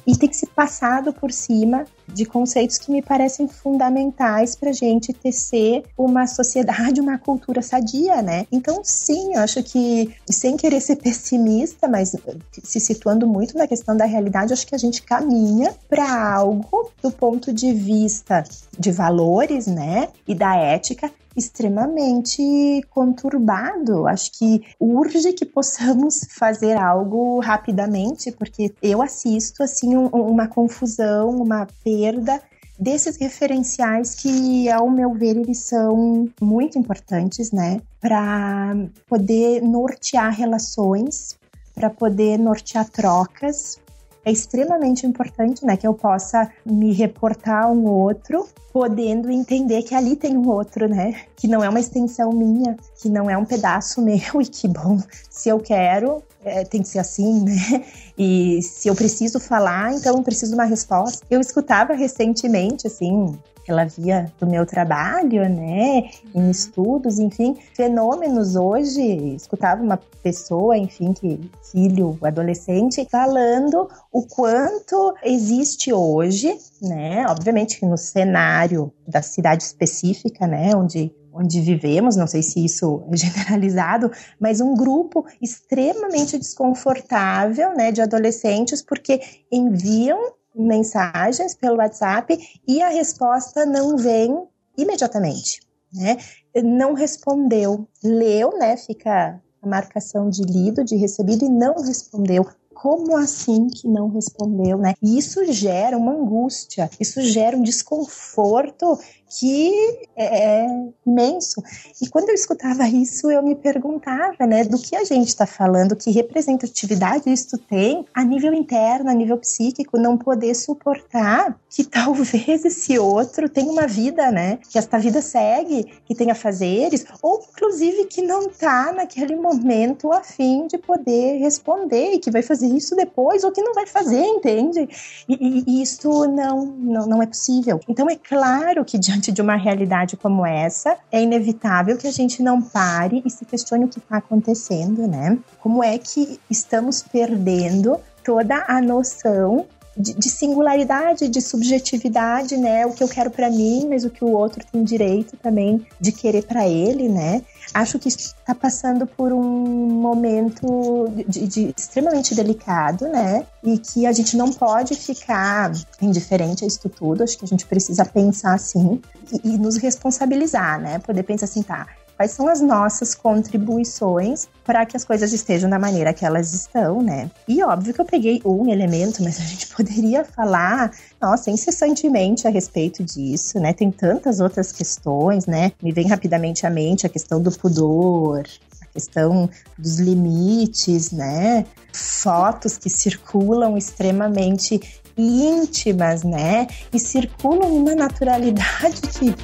[0.08, 5.14] E, tem que ser passado por cima de conceitos que me parecem fundamentais para gente
[5.14, 8.48] tecer uma sociedade, uma cultura sadia, né?
[8.52, 12.16] Então, sim, eu acho que, sem querer ser pessimista, mas
[12.64, 17.12] se situando muito na questão da realidade, acho que a gente caminha para algo do
[17.12, 18.44] ponto de vista
[18.78, 20.08] de valores, né?
[20.28, 24.08] E da ética extremamente conturbado.
[24.08, 31.30] Acho que urge que possamos fazer algo rapidamente, porque eu assisto assim um, uma confusão,
[31.30, 32.42] uma perda
[32.80, 38.74] desses referenciais que, ao meu ver, eles são muito importantes, né, para
[39.08, 41.38] poder nortear relações,
[41.76, 43.78] para poder nortear trocas,
[44.26, 49.96] é extremamente importante, né, que eu possa me reportar a um outro, podendo entender que
[49.96, 53.46] ali tem um outro, né, que não é uma extensão minha, que não é um
[53.46, 57.84] pedaço meu e que bom, se eu quero, é, tem que ser assim, né?
[58.18, 61.26] E se eu preciso falar, então eu preciso de uma resposta.
[61.30, 63.38] Eu escutava recentemente, assim,
[63.70, 69.36] pela via do meu trabalho, né, em estudos, enfim, fenômenos hoje.
[69.36, 71.40] Escutava uma pessoa, enfim, que
[71.72, 80.48] filho, adolescente, falando o quanto existe hoje, né, obviamente que no cenário da cidade específica,
[80.48, 87.74] né, onde onde vivemos, não sei se isso é generalizado, mas um grupo extremamente desconfortável,
[87.76, 95.62] né, de adolescentes, porque enviam mensagens pelo WhatsApp e a resposta não vem imediatamente,
[95.94, 96.18] né?
[96.64, 98.78] Não respondeu, leu, né?
[98.78, 104.78] Fica a marcação de lido, de recebido e não respondeu como assim que não respondeu,
[104.78, 104.94] né?
[105.04, 108.98] E isso gera uma angústia, isso gera um desconforto
[109.30, 110.68] que é, é
[111.06, 111.64] imenso.
[112.02, 115.96] E quando eu escutava isso, eu me perguntava, né, do que a gente está falando,
[115.96, 122.66] que representatividade isso tem a nível interno, a nível psíquico, não poder suportar que talvez
[122.66, 128.06] esse outro tenha uma vida, né, que esta vida segue, que tenha fazeres, ou inclusive
[128.06, 132.96] que não está naquele momento a fim de poder responder e que vai fazer isso
[132.96, 134.88] depois ou que não vai fazer, entende?
[135.28, 137.80] E, e, e isso não, não, não é possível.
[137.88, 142.12] Então é claro que diante diante de uma realidade como essa, é inevitável que a
[142.12, 145.38] gente não pare e se questione o que está acontecendo, né?
[145.60, 149.68] Como é que estamos perdendo toda a noção
[150.00, 152.86] de, de, singularidade, de subjetividade, né?
[152.86, 156.14] O que eu quero para mim, mas o que o outro tem direito também de
[156.14, 157.42] querer para ele, né?
[157.74, 163.46] Acho que está passando por um momento de, de, extremamente delicado, né?
[163.62, 167.24] E que a gente não pode ficar indiferente a isso tudo.
[167.24, 169.02] Acho que a gente precisa pensar assim
[169.44, 171.00] e, e nos responsabilizar, né?
[171.00, 171.86] Poder pensar assim, tá,
[172.20, 177.02] quais são as nossas contribuições para que as coisas estejam da maneira que elas estão,
[177.02, 177.32] né?
[177.48, 182.52] E óbvio que eu peguei um elemento, mas a gente poderia falar, nossa, incessantemente a
[182.52, 183.72] respeito disso, né?
[183.72, 185.72] Tem tantas outras questões, né?
[185.82, 188.44] Me vem rapidamente à mente a questão do pudor,
[188.82, 191.66] a questão dos limites, né?
[191.94, 194.82] Fotos que circulam extremamente
[195.20, 196.68] íntimas, né?
[196.94, 199.36] E circulam numa naturalidade que,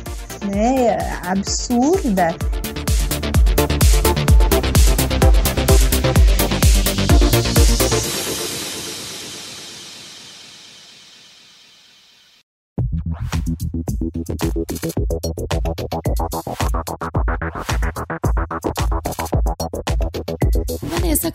[0.45, 2.35] né, absurda.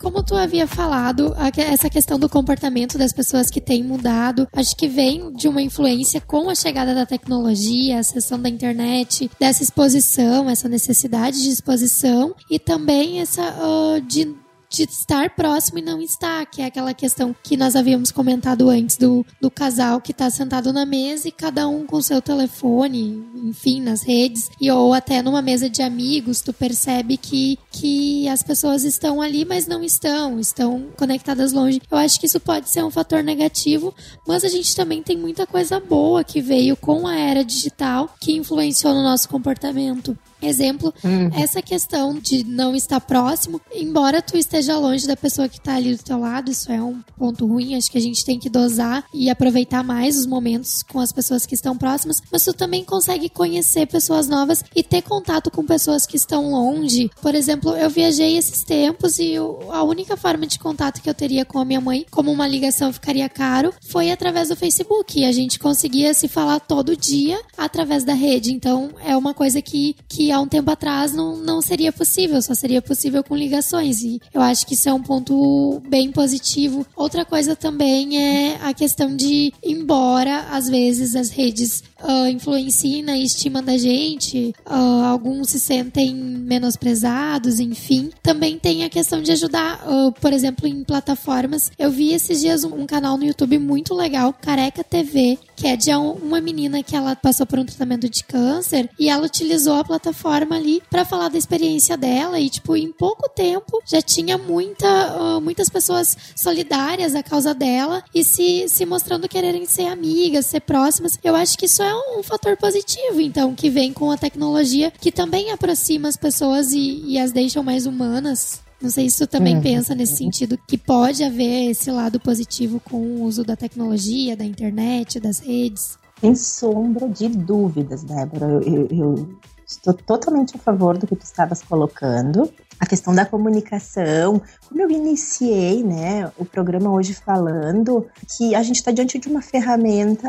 [0.01, 4.87] Como tu havia falado, essa questão do comportamento das pessoas que tem mudado, acho que
[4.87, 10.49] vem de uma influência com a chegada da tecnologia, a acessão da internet, dessa exposição,
[10.49, 14.40] essa necessidade de exposição e também essa uh, de
[14.71, 18.95] de estar próximo e não estar, que é aquela questão que nós havíamos comentado antes
[18.95, 23.81] do, do casal que está sentado na mesa e cada um com seu telefone, enfim,
[23.81, 28.85] nas redes, e ou até numa mesa de amigos, tu percebe que, que as pessoas
[28.85, 31.81] estão ali, mas não estão, estão conectadas longe.
[31.91, 33.93] Eu acho que isso pode ser um fator negativo,
[34.25, 38.37] mas a gente também tem muita coisa boa que veio com a era digital que
[38.37, 40.17] influenciou no nosso comportamento.
[40.41, 41.29] Exemplo, uhum.
[41.33, 45.95] essa questão de não estar próximo, embora tu esteja longe da pessoa que está ali
[45.95, 49.03] do teu lado, isso é um ponto ruim, acho que a gente tem que dosar
[49.13, 53.29] e aproveitar mais os momentos com as pessoas que estão próximas, mas tu também consegue
[53.29, 57.09] conhecer pessoas novas e ter contato com pessoas que estão longe.
[57.21, 61.13] Por exemplo, eu viajei esses tempos e eu, a única forma de contato que eu
[61.13, 65.19] teria com a minha mãe, como uma ligação ficaria caro, foi através do Facebook.
[65.19, 68.53] E a gente conseguia se falar todo dia através da rede.
[68.53, 72.53] Então, é uma coisa que, que há um tempo atrás não, não seria possível, só
[72.55, 74.01] seria possível com ligações.
[74.01, 76.85] E eu acho que isso é um ponto bem positivo.
[76.95, 83.17] Outra coisa também é a questão de, embora às vezes as redes uh, influenciem na
[83.17, 89.81] estima da gente, uh, alguns se sentem menosprezados, enfim, também tem a questão de ajudar,
[89.87, 91.71] uh, por exemplo, em plataformas.
[91.77, 95.75] Eu vi esses dias um, um canal no YouTube muito legal, Careca TV, que é
[95.75, 99.83] de uma menina que ela passou por um tratamento de câncer e ela utilizou a
[99.83, 104.87] plataforma ali para falar da experiência dela e tipo em pouco tempo já tinha muita,
[105.15, 110.61] uh, muitas pessoas solidárias à causa dela e se, se mostrando quererem ser amigas, ser
[110.61, 111.19] próximas.
[111.23, 114.91] Eu acho que isso é um, um fator positivo, então, que vem com a tecnologia
[114.91, 118.61] que também aproxima as pessoas e, e as deixam mais humanas.
[118.81, 119.61] Não sei se tu também uhum.
[119.61, 124.43] pensa nesse sentido, que pode haver esse lado positivo com o uso da tecnologia, da
[124.43, 125.99] internet, das redes.
[126.19, 128.45] Sem sombra de dúvidas, Débora.
[128.45, 132.51] Eu, eu, eu estou totalmente a favor do que tu estavas colocando.
[132.81, 138.77] A questão da comunicação, como eu iniciei né, o programa hoje falando que a gente
[138.77, 140.27] está diante de uma ferramenta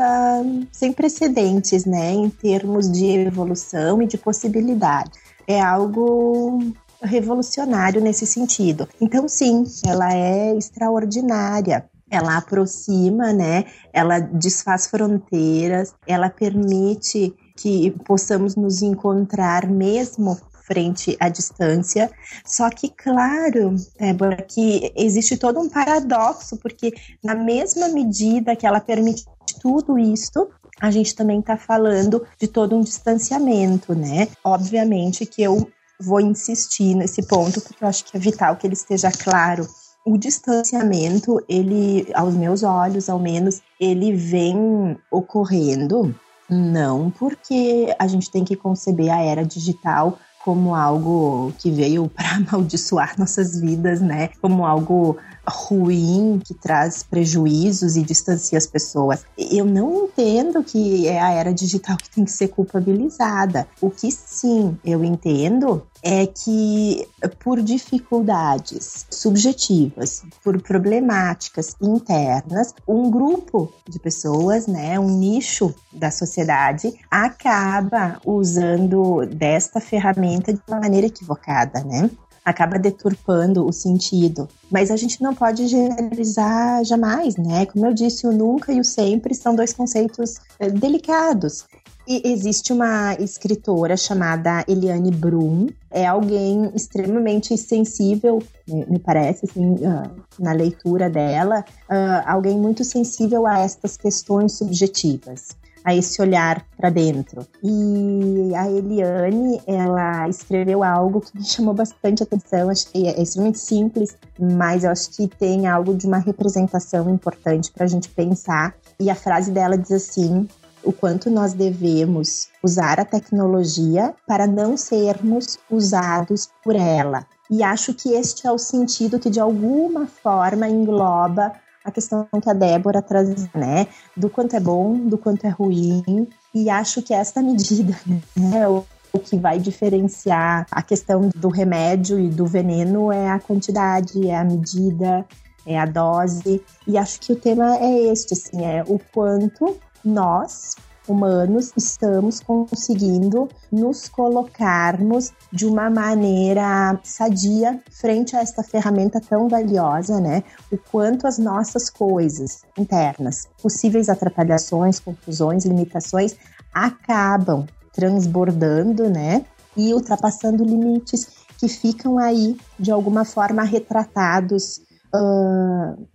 [0.71, 5.09] sem precedentes né, em termos de evolução e de possibilidade.
[5.47, 6.59] É algo
[7.01, 8.87] revolucionário nesse sentido.
[9.01, 11.89] Então, sim, ela é extraordinária.
[12.07, 13.65] Ela aproxima, né?
[13.91, 22.09] Ela desfaz fronteiras, ela permite que possamos nos encontrar mesmo frente à distância.
[22.45, 28.79] Só que, claro, Débora, que existe todo um paradoxo, porque na mesma medida que ela
[28.79, 29.25] permite
[29.61, 30.49] tudo isso,
[30.81, 34.27] a gente também está falando de todo um distanciamento, né?
[34.43, 35.67] Obviamente que eu
[35.99, 39.67] vou insistir nesse ponto, porque eu acho que é vital que ele esteja claro.
[40.05, 46.13] O distanciamento, ele, aos meus olhos, ao menos, ele vem ocorrendo
[46.49, 52.35] não porque a gente tem que conceber a era digital como algo que veio para
[52.51, 54.29] amaldiçoar nossas vidas, né?
[54.41, 59.25] Como algo ruim que traz prejuízos e distancia as pessoas.
[59.37, 63.67] Eu não entendo que é a era digital que tem que ser culpabilizada.
[63.81, 67.07] O que sim eu entendo é que
[67.39, 76.93] por dificuldades subjetivas, por problemáticas internas, um grupo de pessoas, né, um nicho da sociedade
[77.09, 82.09] acaba usando desta ferramenta de uma maneira equivocada, né?
[82.43, 84.47] Acaba deturpando o sentido.
[84.69, 87.65] Mas a gente não pode generalizar jamais, né?
[87.65, 91.65] Como eu disse, o nunca e o sempre são dois conceitos eh, delicados.
[92.05, 100.11] E existe uma escritora chamada Eliane Brum, é alguém extremamente sensível, me parece, assim, uh,
[100.37, 106.89] na leitura dela, uh, alguém muito sensível a estas questões subjetivas a esse olhar para
[106.89, 107.45] dentro.
[107.63, 114.15] E a Eliane, ela escreveu algo que me chamou bastante atenção, achei é extremamente simples,
[114.39, 118.75] mas eu acho que tem algo de uma representação importante para a gente pensar.
[118.99, 120.47] E a frase dela diz assim:
[120.83, 127.25] o quanto nós devemos usar a tecnologia para não sermos usados por ela.
[127.49, 131.53] E acho que este é o sentido que de alguma forma engloba
[131.83, 133.87] a questão que a Débora traz, né?
[134.15, 136.27] Do quanto é bom, do quanto é ruim.
[136.53, 137.97] E acho que esta medida,
[138.35, 138.67] né?
[138.67, 144.27] O, o que vai diferenciar a questão do remédio e do veneno é a quantidade,
[144.27, 145.25] é a medida,
[145.65, 146.63] é a dose.
[146.87, 150.75] E acho que o tema é este, assim, é o quanto nós,
[151.07, 160.19] humanos estamos conseguindo nos colocarmos de uma maneira sadia frente a esta ferramenta tão valiosa,
[160.19, 160.43] né?
[160.71, 166.35] O quanto as nossas coisas internas, possíveis atrapalhações, confusões, limitações,
[166.73, 169.45] acabam transbordando, né?
[169.75, 174.81] E ultrapassando limites que ficam aí de alguma forma retratados
[175.13, 176.07] uh,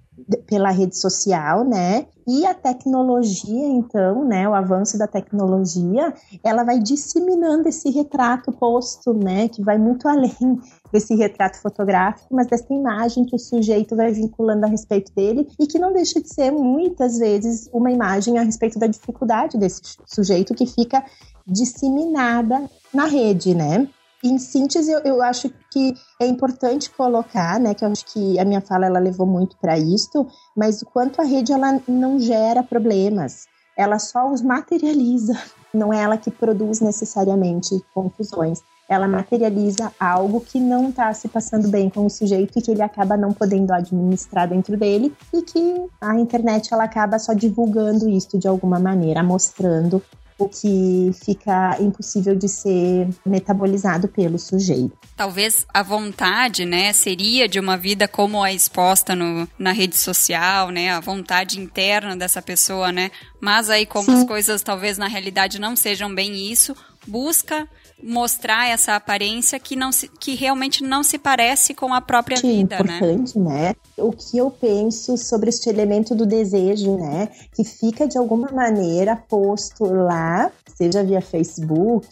[0.47, 2.07] pela rede social, né?
[2.27, 6.13] E a tecnologia, então, né, o avanço da tecnologia,
[6.45, 10.61] ela vai disseminando esse retrato posto, né, que vai muito além
[10.93, 15.67] desse retrato fotográfico, mas dessa imagem que o sujeito vai vinculando a respeito dele e
[15.67, 20.55] que não deixa de ser muitas vezes uma imagem a respeito da dificuldade desse sujeito
[20.55, 21.03] que fica
[21.47, 23.89] disseminada na rede, né?
[24.23, 28.45] Em síntese, eu, eu, acho que é importante colocar, né, que eu acho que a
[28.45, 32.63] minha fala ela levou muito para isto, mas o quanto a rede ela não gera
[32.63, 33.47] problemas,
[33.77, 35.39] ela só os materializa,
[35.73, 38.61] não é ela que produz necessariamente confusões.
[38.89, 42.83] Ela materializa algo que não está se passando bem com o sujeito e que ele
[42.83, 48.39] acaba não podendo administrar dentro dele e que a internet ela acaba só divulgando isso
[48.39, 50.03] de alguma maneira, mostrando
[50.39, 54.97] o que fica impossível de ser metabolizado pelo sujeito.
[55.17, 60.71] Talvez a vontade, né, seria de uma vida como a exposta no, na rede social,
[60.71, 63.11] né, a vontade interna dessa pessoa, né,
[63.41, 64.19] mas aí como Sim.
[64.19, 67.69] as coisas talvez na realidade não sejam bem isso, busca
[68.03, 72.59] mostrar essa aparência que não se, que realmente não se parece com a própria Sim,
[72.59, 72.97] vida, né?
[72.97, 73.69] importante, né?
[73.69, 73.75] né?
[73.97, 77.29] O que eu penso sobre este elemento do desejo, né?
[77.55, 82.07] Que fica de alguma maneira posto lá, seja via Facebook,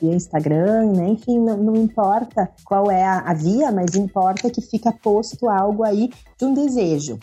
[0.00, 1.08] via Instagram, né?
[1.08, 5.82] Enfim, não, não importa qual é a, a via, mas importa que fica posto algo
[5.82, 7.18] aí de um desejo.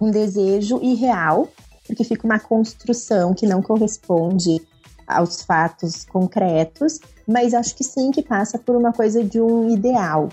[0.00, 1.48] Um desejo irreal,
[1.86, 4.60] porque fica uma construção que não corresponde
[5.06, 10.28] aos fatos concretos, mas acho que sim que passa por uma coisa de um ideal,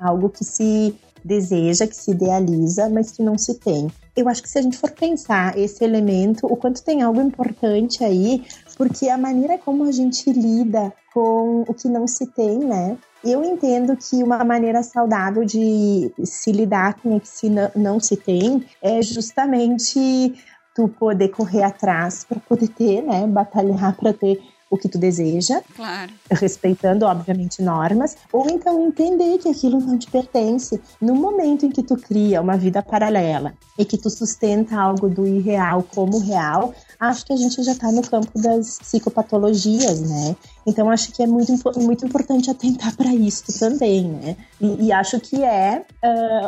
[0.00, 0.94] algo que se
[1.24, 3.88] deseja, que se idealiza, mas que não se tem.
[4.16, 8.04] Eu acho que se a gente for pensar esse elemento, o quanto tem algo importante
[8.04, 8.44] aí,
[8.76, 12.96] porque a maneira como a gente lida com o que não se tem, né?
[13.24, 18.00] Eu entendo que uma maneira saudável de se lidar com o que se não, não
[18.00, 20.34] se tem é justamente
[20.74, 24.38] tu poder correr atrás para poder ter, né, batalhar para ter
[24.68, 26.12] o que tu deseja, claro.
[26.30, 30.80] respeitando, obviamente, normas, ou então entender que aquilo não te pertence.
[31.00, 35.26] No momento em que tu cria uma vida paralela e que tu sustenta algo do
[35.26, 40.36] irreal como real, acho que a gente já está no campo das psicopatologias, né?
[40.66, 44.36] Então acho que é muito, muito importante atentar para isso também, né?
[44.60, 45.84] E, e, acho que é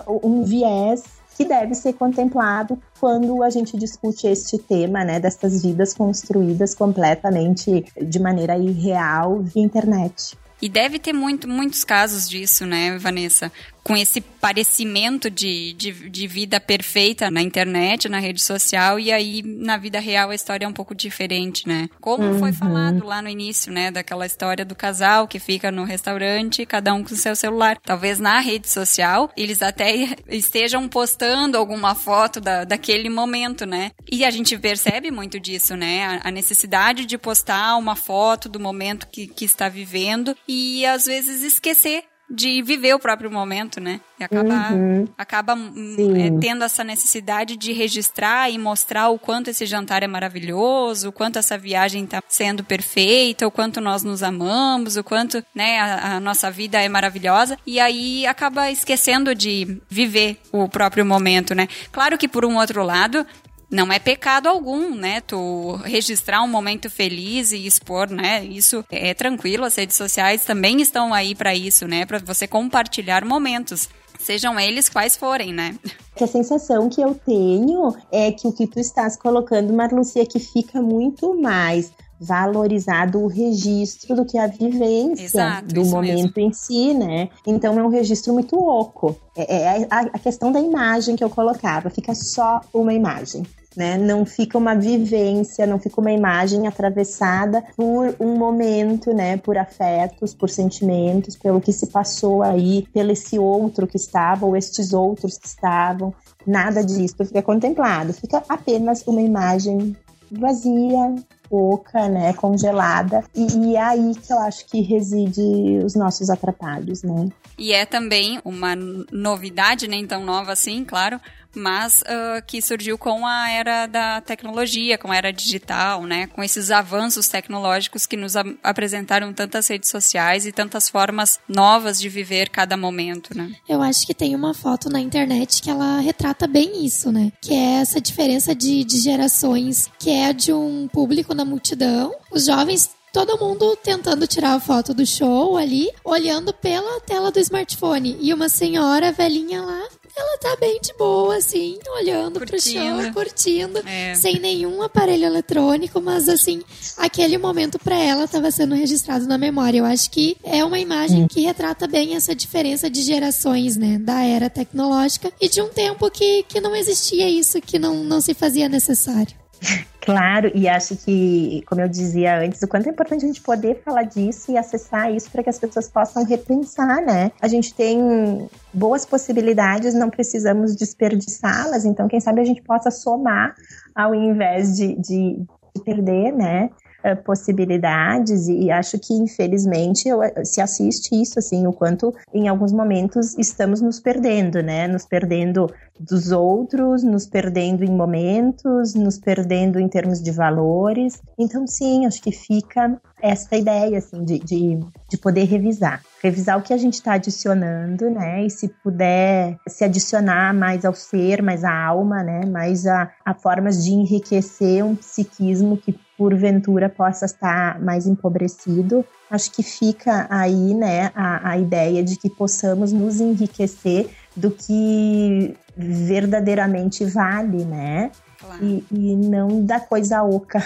[0.07, 5.63] uh, um viés que deve ser contemplado quando a gente discute este tema, né, dessas
[5.63, 10.37] vidas construídas completamente de maneira irreal via internet.
[10.61, 13.53] E deve ter muito, muitos casos disso, né, Vanessa?
[13.89, 19.43] Com esse parecimento de, de, de, vida perfeita na internet, na rede social, e aí
[19.43, 21.89] na vida real a história é um pouco diferente, né?
[21.99, 22.39] Como uhum.
[22.39, 23.91] foi falado lá no início, né?
[23.91, 27.79] Daquela história do casal que fica no restaurante, cada um com seu celular.
[27.83, 33.93] Talvez na rede social eles até estejam postando alguma foto da, daquele momento, né?
[34.13, 36.21] E a gente percebe muito disso, né?
[36.23, 41.07] A, a necessidade de postar uma foto do momento que, que está vivendo e às
[41.07, 44.01] vezes esquecer de viver o próprio momento, né?
[44.21, 45.09] E acaba, uhum.
[45.17, 50.07] acaba hum, é, tendo essa necessidade de registrar e mostrar o quanto esse jantar é
[50.07, 55.43] maravilhoso, o quanto essa viagem está sendo perfeita, o quanto nós nos amamos, o quanto
[55.55, 57.57] né, a, a nossa vida é maravilhosa.
[57.67, 61.69] E aí acaba esquecendo de viver o próprio momento, né?
[61.91, 63.27] Claro que por um outro lado,
[63.71, 65.21] não é pecado algum, né?
[65.21, 68.45] Tu registrar um momento feliz e expor, né?
[68.45, 69.65] Isso é tranquilo.
[69.65, 72.07] As redes sociais também estão aí para isso, né?
[72.07, 73.89] Para você compartilhar momentos.
[74.19, 75.77] Sejam eles quais forem, né?
[76.17, 80.41] Que a sensação que eu tenho é que o que tu estás colocando, Marlucia, que
[80.41, 86.41] fica muito mais valorizado o registro do que é a vivência Exato, do momento mesmo.
[86.41, 87.29] em si, né?
[87.47, 89.17] Então é um registro muito oco.
[89.37, 93.43] É, é a, a questão da imagem que eu colocava, fica só uma imagem.
[93.77, 93.97] Né?
[93.97, 99.37] Não fica uma vivência, não fica uma imagem atravessada por um momento, né?
[99.37, 104.57] Por afetos, por sentimentos, pelo que se passou aí, pelo esse outro que estava ou
[104.57, 106.13] estes outros que estavam.
[106.45, 109.95] Nada disso fica contemplado, fica apenas uma imagem
[110.31, 111.15] vazia,
[111.49, 113.25] pouca, né, congelada.
[113.35, 117.29] E, e, é aí que eu acho que reside os nossos atrapalhos, né?
[117.57, 118.75] E é também uma
[119.11, 121.21] novidade, nem tão nova assim, claro,
[121.55, 126.27] mas uh, que surgiu com a era da tecnologia, com a era digital, né?
[126.29, 132.09] Com esses avanços tecnológicos que nos apresentaram tantas redes sociais e tantas formas novas de
[132.09, 133.53] viver cada momento, né?
[133.69, 137.33] Eu acho que tem uma foto na internet que ela retrata bem isso, né?
[137.41, 142.15] Que é essa diferença de, de gerações, que é de um público na multidão.
[142.31, 147.41] Os jovens todo mundo tentando tirar a foto do show ali, olhando pela tela do
[147.41, 148.17] smartphone.
[148.21, 149.83] E uma senhora velhinha lá
[150.19, 152.49] ela tá bem de boa, assim, olhando curtindo.
[152.49, 154.15] pro chão, curtindo, é.
[154.15, 156.63] sem nenhum aparelho eletrônico, mas assim,
[156.97, 159.79] aquele momento para ela estava sendo registrado na memória.
[159.79, 164.25] Eu acho que é uma imagem que retrata bem essa diferença de gerações, né, da
[164.25, 168.35] era tecnológica e de um tempo que, que não existia isso, que não, não se
[168.35, 169.37] fazia necessário.
[170.09, 173.83] Claro, e acho que, como eu dizia antes, o quanto é importante a gente poder
[173.85, 177.31] falar disso e acessar isso para que as pessoas possam repensar, né?
[177.43, 183.55] A gente tem boas possibilidades, não precisamos desperdiçá-las, então quem sabe a gente possa somar
[183.95, 185.43] ao invés de, de,
[185.77, 186.71] de perder, né?
[187.09, 192.73] Eh, possibilidades e acho que infelizmente eh, se assiste isso assim o quanto em alguns
[192.73, 194.87] momentos estamos nos perdendo né?
[194.87, 201.21] Nos perdendo dos outros nos perdendo em momentos nos perdendo em termos de valores.
[201.39, 204.79] Então sim acho que fica essa ideia assim de, de,
[205.09, 206.03] de poder revisar.
[206.23, 208.45] Revisar o que a gente está adicionando né?
[208.45, 212.43] E se puder se adicionar mais ao ser mais à alma né?
[212.47, 219.05] Mais a, a formas de enriquecer um psiquismo que porventura possa estar mais empobrecido.
[219.31, 225.57] Acho que fica aí, né, a, a ideia de que possamos nos enriquecer do que
[225.77, 228.11] verdadeiramente vale, né?
[228.41, 228.65] Claro.
[228.65, 230.61] E, e não da coisa oca.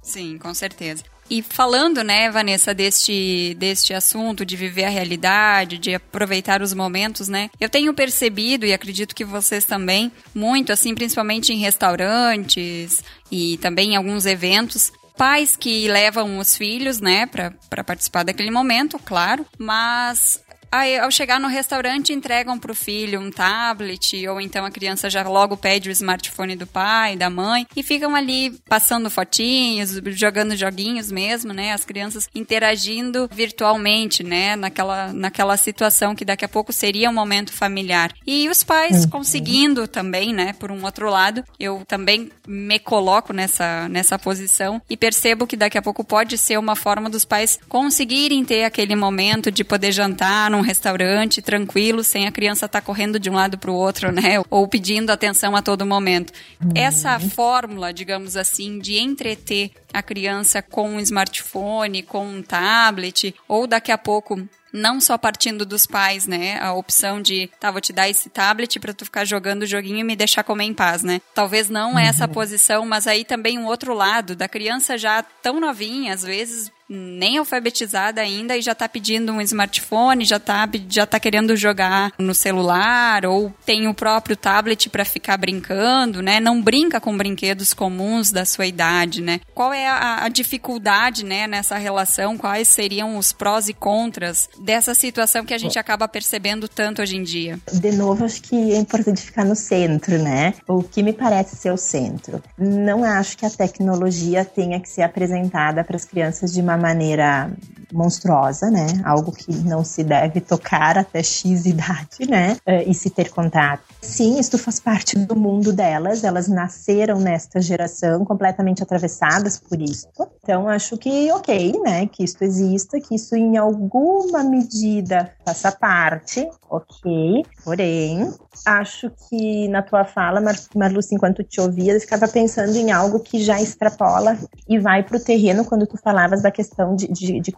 [0.00, 1.02] Sim, com certeza.
[1.30, 7.28] E falando, né, Vanessa, deste, deste assunto de viver a realidade, de aproveitar os momentos,
[7.28, 7.50] né?
[7.58, 13.92] Eu tenho percebido, e acredito que vocês também, muito assim, principalmente em restaurantes e também
[13.92, 20.42] em alguns eventos, pais que levam os filhos, né, para participar daquele momento, claro, mas
[20.74, 25.08] Aí, ao chegar no restaurante, entregam para o filho um tablet, ou então a criança
[25.08, 30.56] já logo pede o smartphone do pai, da mãe, e ficam ali passando fotinhos, jogando
[30.56, 31.72] joguinhos mesmo, né?
[31.72, 34.56] As crianças interagindo virtualmente, né?
[34.56, 38.12] Naquela, naquela situação que daqui a pouco seria um momento familiar.
[38.26, 39.10] E os pais uhum.
[39.10, 40.54] conseguindo também, né?
[40.54, 45.78] Por um outro lado, eu também me coloco nessa, nessa posição e percebo que daqui
[45.78, 50.50] a pouco pode ser uma forma dos pais conseguirem ter aquele momento de poder jantar
[50.50, 54.10] num restaurante tranquilo, sem a criança estar tá correndo de um lado para o outro,
[54.10, 54.42] né?
[54.50, 56.32] Ou pedindo atenção a todo momento.
[56.62, 56.72] Uhum.
[56.74, 63.66] Essa fórmula, digamos assim, de entreter a criança com um smartphone, com um tablet, ou
[63.66, 64.40] daqui a pouco
[64.74, 66.58] não só partindo dos pais, né?
[66.58, 70.00] A opção de, tá, vou te dar esse tablet para tu ficar jogando o joguinho
[70.00, 71.20] e me deixar comer em paz, né?
[71.32, 71.98] Talvez não uhum.
[72.00, 76.72] essa posição, mas aí também um outro lado da criança já tão novinha, às vezes
[76.88, 82.12] nem alfabetizada ainda e já está pedindo um smartphone, já está já tá querendo jogar
[82.18, 86.40] no celular ou tem o próprio tablet para ficar brincando, né?
[86.40, 89.40] Não brinca com brinquedos comuns da sua idade, né?
[89.54, 92.36] Qual é a, a dificuldade, né, nessa relação?
[92.36, 97.16] Quais seriam os prós e contras dessa situação que a gente acaba percebendo tanto hoje
[97.16, 97.58] em dia?
[97.72, 100.54] De novo, acho que é importante ficar no centro, né?
[100.68, 102.42] O que me parece ser o centro.
[102.58, 107.50] Não acho que a tecnologia tenha que ser apresentada para as crianças de uma maneira
[107.92, 108.86] monstruosa, né?
[109.04, 112.56] Algo que não se deve tocar até X idade, né?
[112.66, 113.82] Uh, e se ter contato.
[114.00, 116.24] Sim, isso faz parte do mundo delas.
[116.24, 120.06] Elas nasceram nesta geração completamente atravessadas por isso.
[120.42, 122.06] Então, acho que ok, né?
[122.06, 127.44] Que isso exista, que isso em alguma medida faça parte, ok.
[127.64, 128.30] Porém,
[128.66, 133.20] acho que na tua fala, Mar Marluce, enquanto te ouvia, eu ficava pensando em algo
[133.20, 134.36] que já extrapola
[134.68, 137.52] e vai para o terreno quando tu falavas da questão de, de, de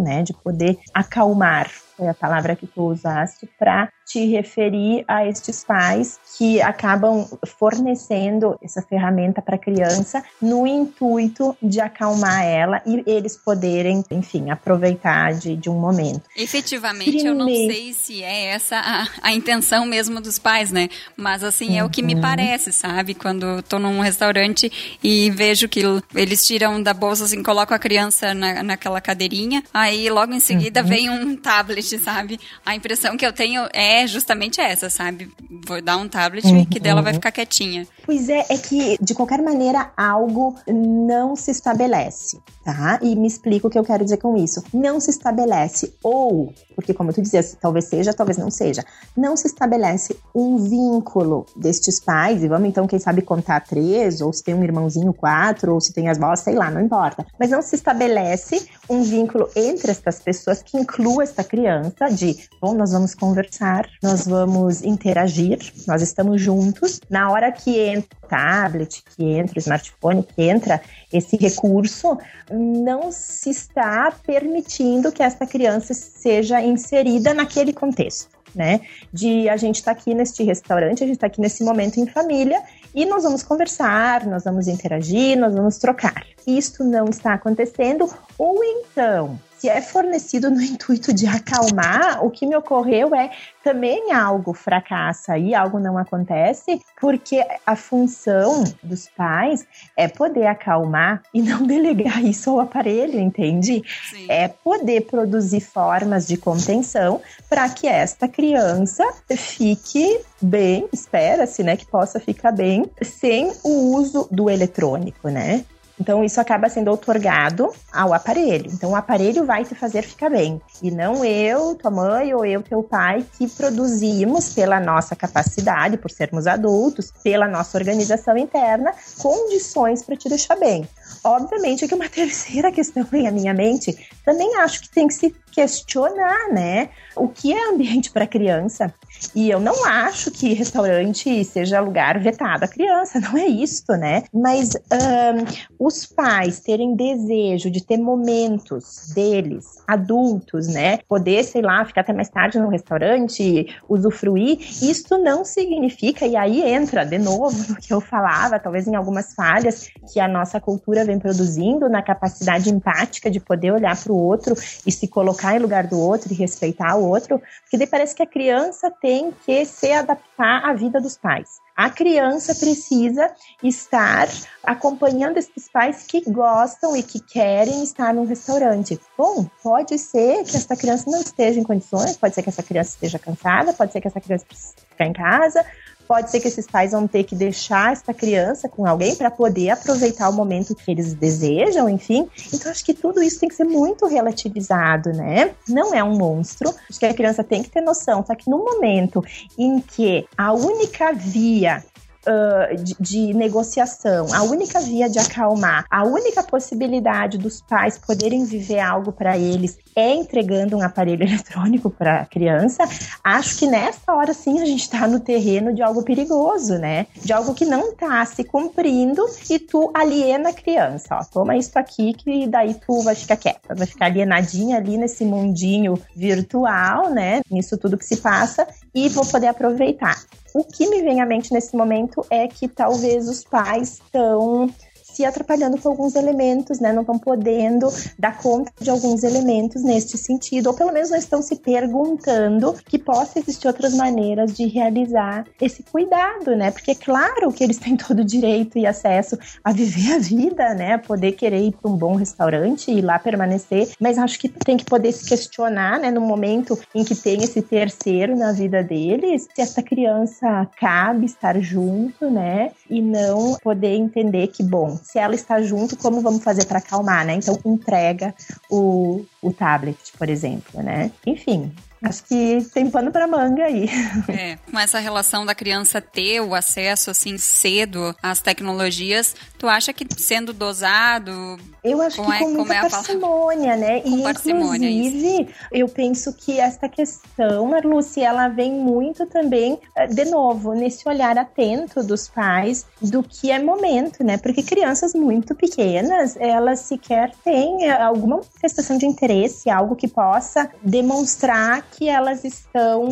[0.00, 0.22] né?
[0.22, 1.70] De poder acalmar
[2.02, 7.26] foi a palavra que tu usaste, para te referir a estes pais que acabam
[7.58, 14.50] fornecendo essa ferramenta para a criança no intuito de acalmar ela e eles poderem, enfim,
[14.50, 16.22] aproveitar de, de um momento.
[16.36, 17.30] Efetivamente, Primeiro...
[17.30, 20.88] eu não sei se é essa a, a, intenção mesmo dos pais, né?
[21.16, 21.78] Mas assim, uhum.
[21.78, 22.20] é o que me uhum.
[22.20, 23.14] parece, sabe?
[23.14, 25.82] Quando estou num restaurante e vejo que
[26.14, 30.82] eles tiram da bolsa, assim, colocam a criança na, naquela cadeirinha, aí logo em seguida
[30.82, 30.88] uhum.
[30.88, 32.38] vem um tablet, sabe?
[32.64, 35.30] A impressão que eu tenho é justamente essa, sabe?
[35.66, 36.64] Vou dar um tablet uhum.
[36.64, 37.86] que dela vai ficar quietinha.
[38.04, 42.98] Pois é, é que de qualquer maneira algo não se estabelece, tá?
[43.02, 44.62] E me explico o que eu quero dizer com isso.
[44.72, 48.84] Não se estabelece, ou, porque como tu dizias, talvez seja, talvez não seja,
[49.16, 54.32] não se estabelece um vínculo destes pais, e vamos então, quem sabe, contar três, ou
[54.32, 57.26] se tem um irmãozinho quatro, ou se tem as vós, sei lá, não importa.
[57.38, 62.74] Mas não se estabelece um vínculo entre estas pessoas que inclua esta criança de, bom,
[62.74, 67.00] nós vamos conversar, nós vamos interagir, nós estamos juntos.
[67.10, 70.80] Na hora que entra tablet, que entra o smartphone, que entra
[71.12, 72.16] esse recurso,
[72.50, 78.40] não se está permitindo que esta criança seja inserida naquele contexto.
[78.54, 78.82] Né?
[79.10, 82.06] De a gente estar tá aqui neste restaurante, a gente está aqui nesse momento em
[82.06, 82.62] família
[82.94, 86.22] e nós vamos conversar, nós vamos interagir, nós vamos trocar.
[86.46, 92.44] Isto não está acontecendo, ou então se é fornecido no intuito de acalmar, o que
[92.44, 93.30] me ocorreu é
[93.62, 99.64] também algo fracassa e algo não acontece, porque a função dos pais
[99.96, 103.84] é poder acalmar e não delegar isso ao aparelho, entende?
[104.10, 104.26] Sim.
[104.28, 111.86] É poder produzir formas de contenção para que esta criança fique bem, espera-se, né, que
[111.86, 115.64] possa ficar bem sem o uso do eletrônico, né?
[116.00, 118.70] Então, isso acaba sendo otorgado ao aparelho.
[118.72, 120.60] Então, o aparelho vai te fazer ficar bem.
[120.82, 126.10] E não eu, tua mãe ou eu, teu pai, que produzimos pela nossa capacidade, por
[126.10, 130.88] sermos adultos, pela nossa organização interna, condições para te deixar bem.
[131.24, 135.34] Obviamente que uma terceira questão vem à minha mente, também acho que tem que se
[135.52, 136.88] questionar, né?
[137.14, 138.92] O que é ambiente para criança?
[139.34, 144.24] E eu não acho que restaurante seja lugar vetado à criança, não é isso, né?
[144.32, 150.98] Mas um, os pais terem desejo de ter momentos deles, adultos, né?
[151.08, 156.62] Poder, sei lá, ficar até mais tarde no restaurante, usufruir, isso não significa, e aí
[156.62, 161.01] entra de novo no que eu falava, talvez em algumas falhas que a nossa cultura
[161.04, 164.54] vem produzindo, na capacidade empática de poder olhar para o outro
[164.86, 168.22] e se colocar em lugar do outro e respeitar o outro, porque daí parece que
[168.22, 171.60] a criança tem que se adaptar à vida dos pais.
[171.74, 173.30] A criança precisa
[173.62, 174.28] estar
[174.62, 179.00] acompanhando esses pais que gostam e que querem estar num restaurante.
[179.16, 182.90] Bom, pode ser que essa criança não esteja em condições, pode ser que essa criança
[182.90, 185.64] esteja cansada, pode ser que essa criança precise ficar em casa,
[186.12, 189.70] Pode ser que esses pais vão ter que deixar essa criança com alguém para poder
[189.70, 192.28] aproveitar o momento que eles desejam, enfim.
[192.52, 195.54] Então, acho que tudo isso tem que ser muito relativizado, né?
[195.66, 196.68] Não é um monstro.
[196.90, 198.22] Acho que a criança tem que ter noção.
[198.26, 199.24] Só que no momento
[199.56, 201.82] em que a única via
[202.26, 208.44] uh, de, de, negociação, a única via de acalmar, a única possibilidade dos pais poderem
[208.44, 212.84] viver algo para eles é entregando um aparelho eletrônico para a criança,
[213.22, 217.06] acho que nessa hora sim a gente está no terreno de algo perigoso, né?
[217.16, 221.18] De algo que não está se cumprindo e tu aliena a criança.
[221.20, 225.24] Ó, toma isso aqui que daí tu vai ficar quieta, vai ficar alienadinha ali nesse
[225.24, 227.40] mundinho virtual, né?
[227.50, 230.22] Nisso tudo que se passa e vou poder aproveitar.
[230.54, 234.68] O que me vem à mente nesse momento é que talvez os pais estão
[235.12, 236.92] se atrapalhando com alguns elementos, né?
[236.92, 237.88] Não estão podendo
[238.18, 242.98] dar conta de alguns elementos neste sentido, ou pelo menos não estão se perguntando que
[242.98, 246.70] possa existir outras maneiras de realizar esse cuidado, né?
[246.70, 250.74] Porque é claro que eles têm todo o direito e acesso a viver a vida,
[250.74, 250.98] né?
[250.98, 254.84] Poder querer ir para um bom restaurante e lá permanecer, mas acho que tem que
[254.84, 256.10] poder se questionar, né?
[256.10, 261.58] No momento em que tem esse terceiro na vida deles, se essa criança cabe estar
[261.60, 262.70] junto, né?
[262.88, 267.24] E não poder entender que, bom, se ela está junto, como vamos fazer para acalmar,
[267.24, 267.34] né?
[267.34, 268.34] Então, entrega
[268.70, 271.10] o, o tablet, por exemplo, né?
[271.26, 271.72] Enfim,
[272.02, 273.88] Acho que tem pano para manga aí.
[274.28, 279.92] É, com essa relação da criança ter o acesso assim cedo às tecnologias, tu acha
[279.92, 281.58] que sendo dosado?
[281.84, 284.00] Eu acho que é, com muita é parcimônia, né?
[284.00, 285.54] Com e parcimônia, inclusive, isso.
[285.70, 291.36] eu penso que essa questão, Marluce, ela vem muito também, eh, de novo, nesse olhar
[291.36, 294.38] atento dos pais do que é momento, né?
[294.38, 300.70] Porque crianças muito pequenas, elas sequer têm eh, alguma manifestação de interesse, algo que possa
[300.82, 303.08] demonstrar que elas estão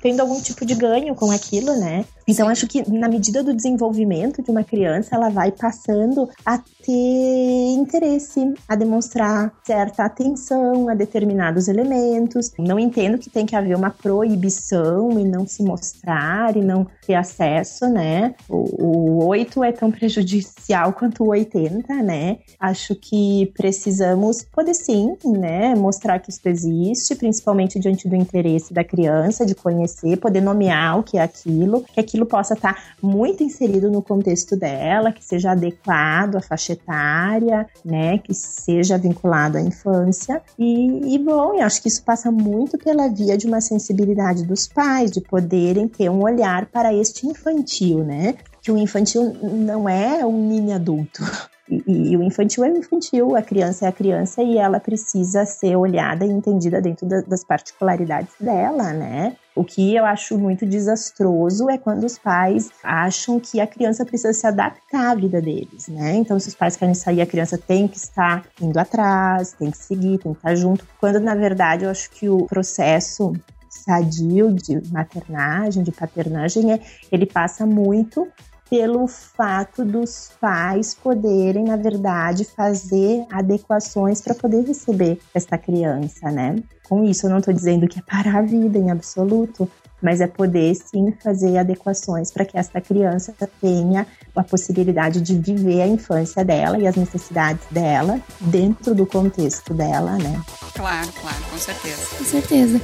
[0.00, 2.04] tendo algum tipo de ganho com aquilo, né?
[2.28, 7.74] Então, acho que na medida do desenvolvimento de uma criança, ela vai passando a ter
[7.76, 12.52] interesse, a demonstrar certa atenção a determinados elementos.
[12.58, 17.14] Não entendo que tem que haver uma proibição e não se mostrar e não ter
[17.14, 18.34] acesso, né?
[18.48, 22.38] O, o 8 é tão prejudicial quanto o 80, né?
[22.58, 25.74] Acho que precisamos poder sim, né?
[25.74, 31.02] Mostrar que isso existe, principalmente diante do interesse da criança, de conhecer, poder nomear o
[31.02, 35.52] que é aquilo, que aquilo aquilo possa estar muito inserido no contexto dela, que seja
[35.52, 40.42] adequado à faixa etária, né, que seja vinculado à infância.
[40.58, 44.66] E, e bom, eu acho que isso passa muito pela via de uma sensibilidade dos
[44.66, 48.34] pais, de poderem ter um olhar para este infantil, né?
[48.62, 51.22] Que o infantil não é um mini adulto.
[51.68, 55.44] E, e, o infantil é o infantil, a criança é a criança e ela precisa
[55.44, 59.36] ser olhada e entendida dentro da, das particularidades dela, né?
[59.54, 64.32] O que eu acho muito desastroso é quando os pais acham que a criança precisa
[64.32, 66.14] se adaptar à vida deles, né?
[66.16, 69.78] Então, se os pais querem sair, a criança tem que estar indo atrás, tem que
[69.78, 70.86] seguir, tem que estar junto.
[71.00, 73.32] Quando, na verdade, eu acho que o processo
[73.76, 78.26] sadio de maternagem, de paternagem, é, ele passa muito
[78.68, 86.56] pelo fato dos pais poderem, na verdade, fazer adequações para poder receber essa criança, né?
[86.88, 89.68] Com isso, eu não estou dizendo que é parar a vida em absoluto,
[90.00, 95.82] mas é poder sim fazer adequações para que essa criança tenha a possibilidade de viver
[95.82, 100.40] a infância dela e as necessidades dela dentro do contexto dela, né?
[100.74, 102.16] Claro, claro, com certeza.
[102.18, 102.80] Com certeza.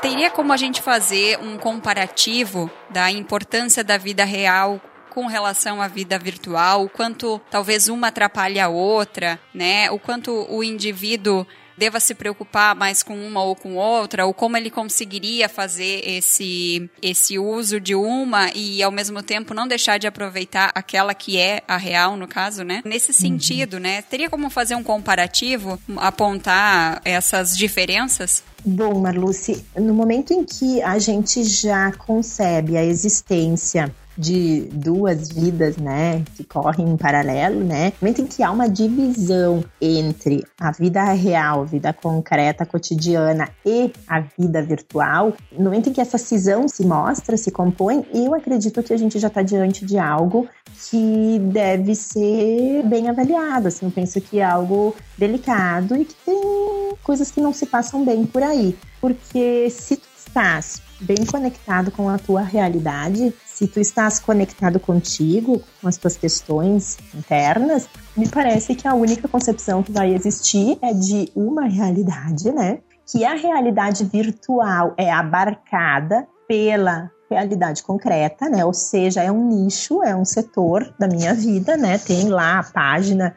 [0.00, 5.88] Teria como a gente fazer um comparativo da importância da vida real com relação à
[5.88, 9.90] vida virtual, o quanto talvez uma atrapalha a outra, né?
[9.90, 11.46] O quanto o indivíduo
[11.76, 16.90] deva se preocupar mais com uma ou com outra, ou como ele conseguiria fazer esse,
[17.00, 21.62] esse uso de uma e ao mesmo tempo não deixar de aproveitar aquela que é
[21.66, 22.82] a real, no caso, né?
[22.84, 23.18] Nesse uhum.
[23.18, 23.80] sentido, uhum.
[23.80, 24.02] né?
[24.02, 28.42] Teria como fazer um comparativo, apontar essas diferenças?
[28.64, 35.76] Bom, Marluce, no momento em que a gente já concebe a existência de duas vidas,
[35.76, 37.92] né, que correm em paralelo, né?
[38.00, 43.92] No momento em que há uma divisão entre a vida real, vida concreta, cotidiana e
[44.06, 48.82] a vida virtual, no momento em que essa cisão se mostra, se compõe, eu acredito
[48.82, 50.48] que a gente já está diante de algo
[50.90, 53.68] que deve ser bem avaliado.
[53.68, 58.04] Assim, eu penso que é algo delicado e que tem coisas que não se passam
[58.04, 58.76] bem por aí.
[59.00, 65.60] Porque se tu estás bem conectado com a tua realidade, se tu estás conectado contigo,
[65.80, 70.94] com as tuas questões internas, me parece que a única concepção que vai existir é
[70.94, 72.78] de uma realidade, né?
[73.06, 78.64] Que a realidade virtual é abarcada pela realidade concreta, né?
[78.64, 81.98] Ou seja, é um nicho, é um setor da minha vida, né?
[81.98, 83.36] Tem lá a página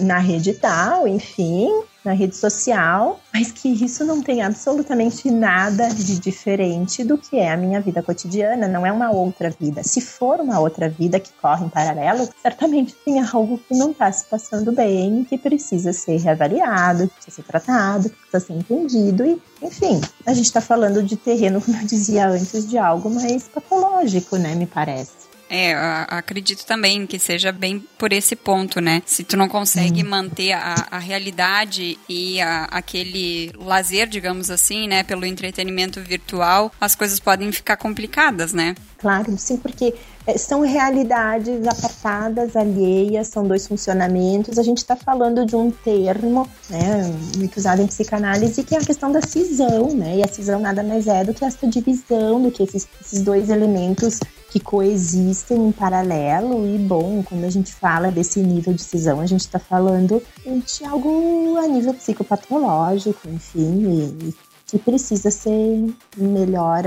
[0.00, 1.70] na rede tal, enfim,
[2.04, 7.50] na rede social, mas que isso não tem absolutamente nada de diferente do que é
[7.50, 9.82] a minha vida cotidiana, não é uma outra vida.
[9.82, 14.10] Se for uma outra vida que corre em paralelo, certamente tem algo que não está
[14.10, 19.24] se passando bem, que precisa ser reavaliado, que precisa ser tratado, que precisa ser entendido
[19.24, 23.48] e, enfim, a gente está falando de terreno, como eu dizia antes, de algo mais
[23.48, 25.31] patológico, né, me parece.
[25.54, 25.74] É,
[26.08, 29.02] acredito também que seja bem por esse ponto, né?
[29.04, 30.08] Se tu não consegue uhum.
[30.08, 36.94] manter a, a, realidade e a, aquele lazer, digamos assim, né, pelo entretenimento virtual, as
[36.94, 38.74] coisas podem ficar complicadas, né?
[38.96, 39.94] Claro, sim, porque
[40.26, 44.58] é, são realidades apartadas, alheias, são dois funcionamentos.
[44.58, 48.84] A gente está falando de um termo, né, muito usado em psicanálise, que é a
[48.84, 50.16] questão da cisão, né?
[50.16, 53.50] E a cisão nada mais é do que essa divisão, do que esses, esses dois
[53.50, 54.18] elementos
[54.52, 56.66] que coexistem em paralelo.
[56.66, 60.84] E bom, quando a gente fala desse nível de cisão, a gente está falando de
[60.84, 64.34] algo a nível psicopatológico, enfim, e,
[64.66, 65.86] que precisa ser
[66.16, 66.84] melhor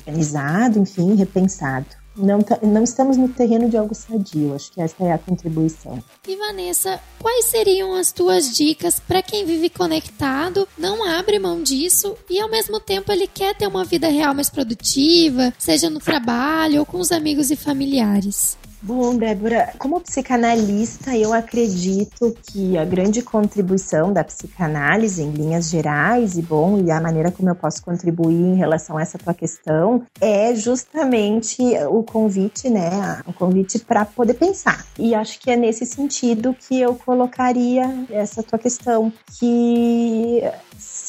[0.00, 4.54] organizado, enfim, repensado não, tá, não estamos no terreno de algo sadio.
[4.54, 6.02] Acho que essa é a contribuição.
[6.26, 12.16] E Vanessa, quais seriam as tuas dicas para quem vive conectado, não abre mão disso
[12.28, 16.80] e ao mesmo tempo ele quer ter uma vida real mais produtiva, seja no trabalho
[16.80, 18.56] ou com os amigos e familiares?
[18.86, 26.38] Bom, Débora, como psicanalista, eu acredito que a grande contribuição da psicanálise, em linhas gerais,
[26.38, 30.06] e bom, e a maneira como eu posso contribuir em relação a essa tua questão,
[30.20, 31.60] é justamente
[31.90, 33.20] o convite, né?
[33.26, 34.86] O convite para poder pensar.
[34.96, 40.44] E acho que é nesse sentido que eu colocaria essa tua questão, que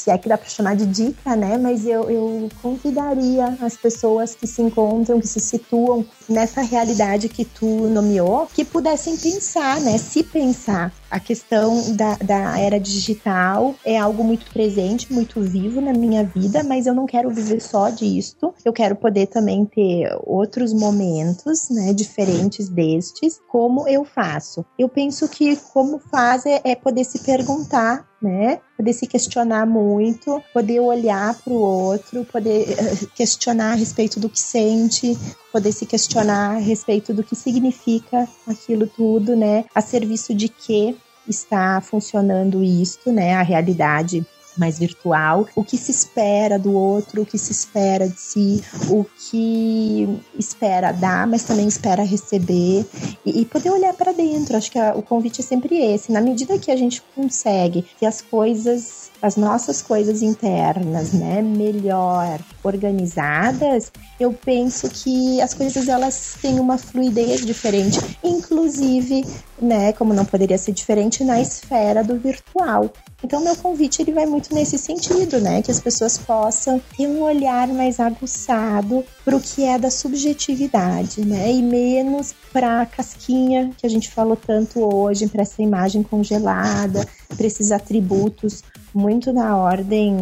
[0.08, 1.58] se é que dá para chamar de dica, né?
[1.58, 7.44] Mas eu, eu convidaria as pessoas que se encontram, que se situam nessa realidade que
[7.44, 9.98] tu nomeou, que pudessem pensar, né?
[9.98, 10.94] Se pensar.
[11.10, 16.64] A questão da, da era digital é algo muito presente, muito vivo na minha vida,
[16.64, 18.54] mas eu não quero viver só disto.
[18.66, 23.40] Eu quero poder também ter outros momentos, né, diferentes destes.
[23.48, 24.66] Como eu faço?
[24.78, 28.60] Eu penso que como faz é, é poder se perguntar né?
[28.76, 34.30] Poder se questionar muito, poder olhar para o outro, poder eh, questionar a respeito do
[34.30, 35.18] que sente,
[35.58, 39.66] poder se questionar a respeito do que significa aquilo tudo, né?
[39.74, 40.96] A serviço de que
[41.28, 43.34] está funcionando isto, né?
[43.34, 44.24] A realidade
[44.56, 49.04] mais virtual, o que se espera do outro, o que se espera de si, o
[49.04, 52.86] que espera dar, mas também espera receber
[53.26, 54.58] e, e poder olhar para dentro.
[54.58, 56.12] Acho que a, o convite é sempre esse.
[56.12, 62.40] Na medida que a gente consegue que as coisas as nossas coisas internas, né, melhor
[62.64, 69.26] organizadas, eu penso que as coisas elas têm uma fluidez diferente, inclusive,
[69.62, 72.92] né, como não poderia ser diferente na esfera do virtual.
[73.24, 75.64] Então, meu convite ele vai muito nesse sentido, né?
[75.64, 81.26] Que as pessoas possam ter um olhar mais aguçado para o que é da subjetividade,
[81.26, 81.52] né?
[81.52, 87.08] E menos para a casquinha que a gente falou tanto hoje, para essa imagem congelada,
[87.36, 88.64] para esses atributos
[88.98, 90.18] muito na ordem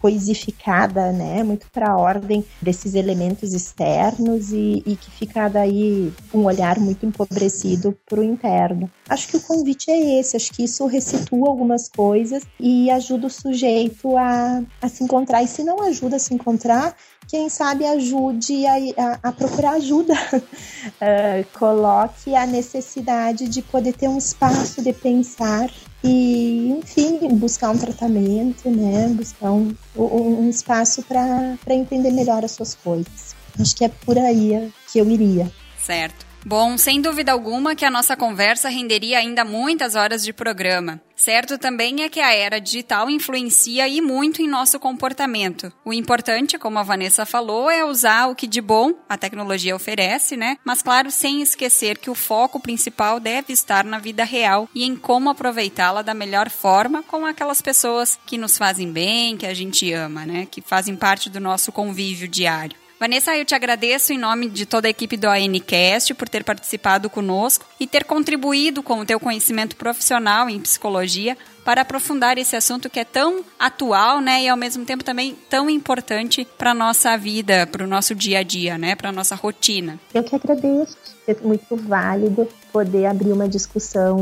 [0.00, 1.42] coisificada, né?
[1.42, 7.04] Muito para a ordem desses elementos externos e, e, que fica daí um olhar muito
[7.04, 8.90] empobrecido para o interno.
[9.08, 13.30] Acho que o convite é esse, acho que isso ressitua algumas coisas e ajuda o
[13.30, 15.42] sujeito a, a se encontrar.
[15.42, 16.96] E se não ajuda a se encontrar,
[17.28, 24.08] quem sabe ajude a, a, a procurar ajuda, uh, coloque a necessidade de poder ter
[24.08, 25.68] um espaço de pensar
[26.06, 29.08] e, enfim, buscar um tratamento, né?
[29.08, 33.34] Buscar um, um, espaço para entender melhor as suas coisas.
[33.58, 35.50] Acho que é por aí que eu iria.
[35.78, 36.25] Certo.
[36.48, 41.02] Bom, sem dúvida alguma que a nossa conversa renderia ainda muitas horas de programa.
[41.16, 45.72] Certo também é que a era digital influencia e muito em nosso comportamento.
[45.84, 50.36] O importante, como a Vanessa falou, é usar o que de bom a tecnologia oferece,
[50.36, 50.56] né?
[50.64, 54.94] Mas claro, sem esquecer que o foco principal deve estar na vida real e em
[54.94, 59.92] como aproveitá-la da melhor forma com aquelas pessoas que nos fazem bem, que a gente
[59.92, 60.46] ama, né?
[60.48, 62.85] Que fazem parte do nosso convívio diário.
[62.98, 67.10] Vanessa, eu te agradeço em nome de toda a equipe do ANCast por ter participado
[67.10, 72.88] conosco e ter contribuído com o teu conhecimento profissional em psicologia para aprofundar esse assunto
[72.88, 77.66] que é tão atual, né, e ao mesmo tempo também tão importante para nossa vida,
[77.66, 80.00] para o nosso dia a dia, né, para nossa rotina.
[80.14, 80.96] Eu que agradeço,
[81.26, 84.16] é muito válido poder abrir uma discussão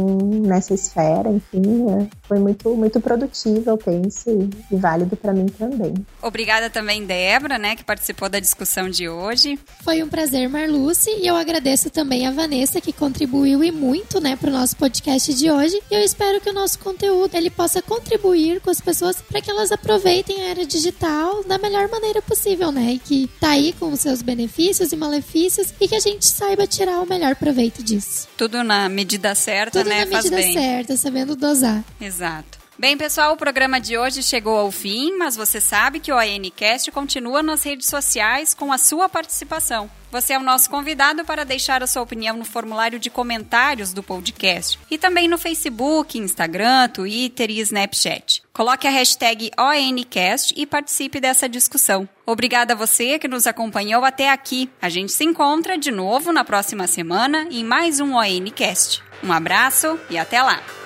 [0.47, 2.09] nessa esfera, enfim, né?
[2.27, 4.31] foi muito muito produtivo, eu penso,
[4.71, 5.95] e válido para mim também.
[6.23, 9.59] Obrigada também, Débora, né, que participou da discussão de hoje.
[9.83, 14.37] Foi um prazer, Marluce, e eu agradeço também a Vanessa que contribuiu e muito, né,
[14.37, 15.81] para o nosso podcast de hoje.
[15.91, 19.51] E eu espero que o nosso conteúdo ele possa contribuir com as pessoas para que
[19.51, 22.93] elas aproveitem a era digital da melhor maneira possível, né?
[22.93, 26.67] E que tá aí com os seus benefícios e malefícios e que a gente saiba
[26.67, 30.01] tirar o melhor proveito disso tudo na medida certa, tudo né?
[30.01, 30.53] na medida Faz bem.
[30.53, 31.83] certa, sabendo dosar.
[32.01, 32.59] Exato.
[32.77, 36.91] Bem, pessoal, o programa de hoje chegou ao fim, mas você sabe que o ANCast
[36.91, 39.89] continua nas redes sociais com a sua participação.
[40.11, 44.03] Você é o nosso convidado para deixar a sua opinião no formulário de comentários do
[44.03, 48.43] podcast e também no Facebook, Instagram, Twitter e Snapchat.
[48.53, 52.09] Coloque a hashtag ONCast e participe dessa discussão.
[52.27, 54.68] Obrigada a você que nos acompanhou até aqui.
[54.83, 59.01] A gente se encontra de novo na próxima semana em mais um ONCast.
[59.22, 60.84] Um abraço e até lá!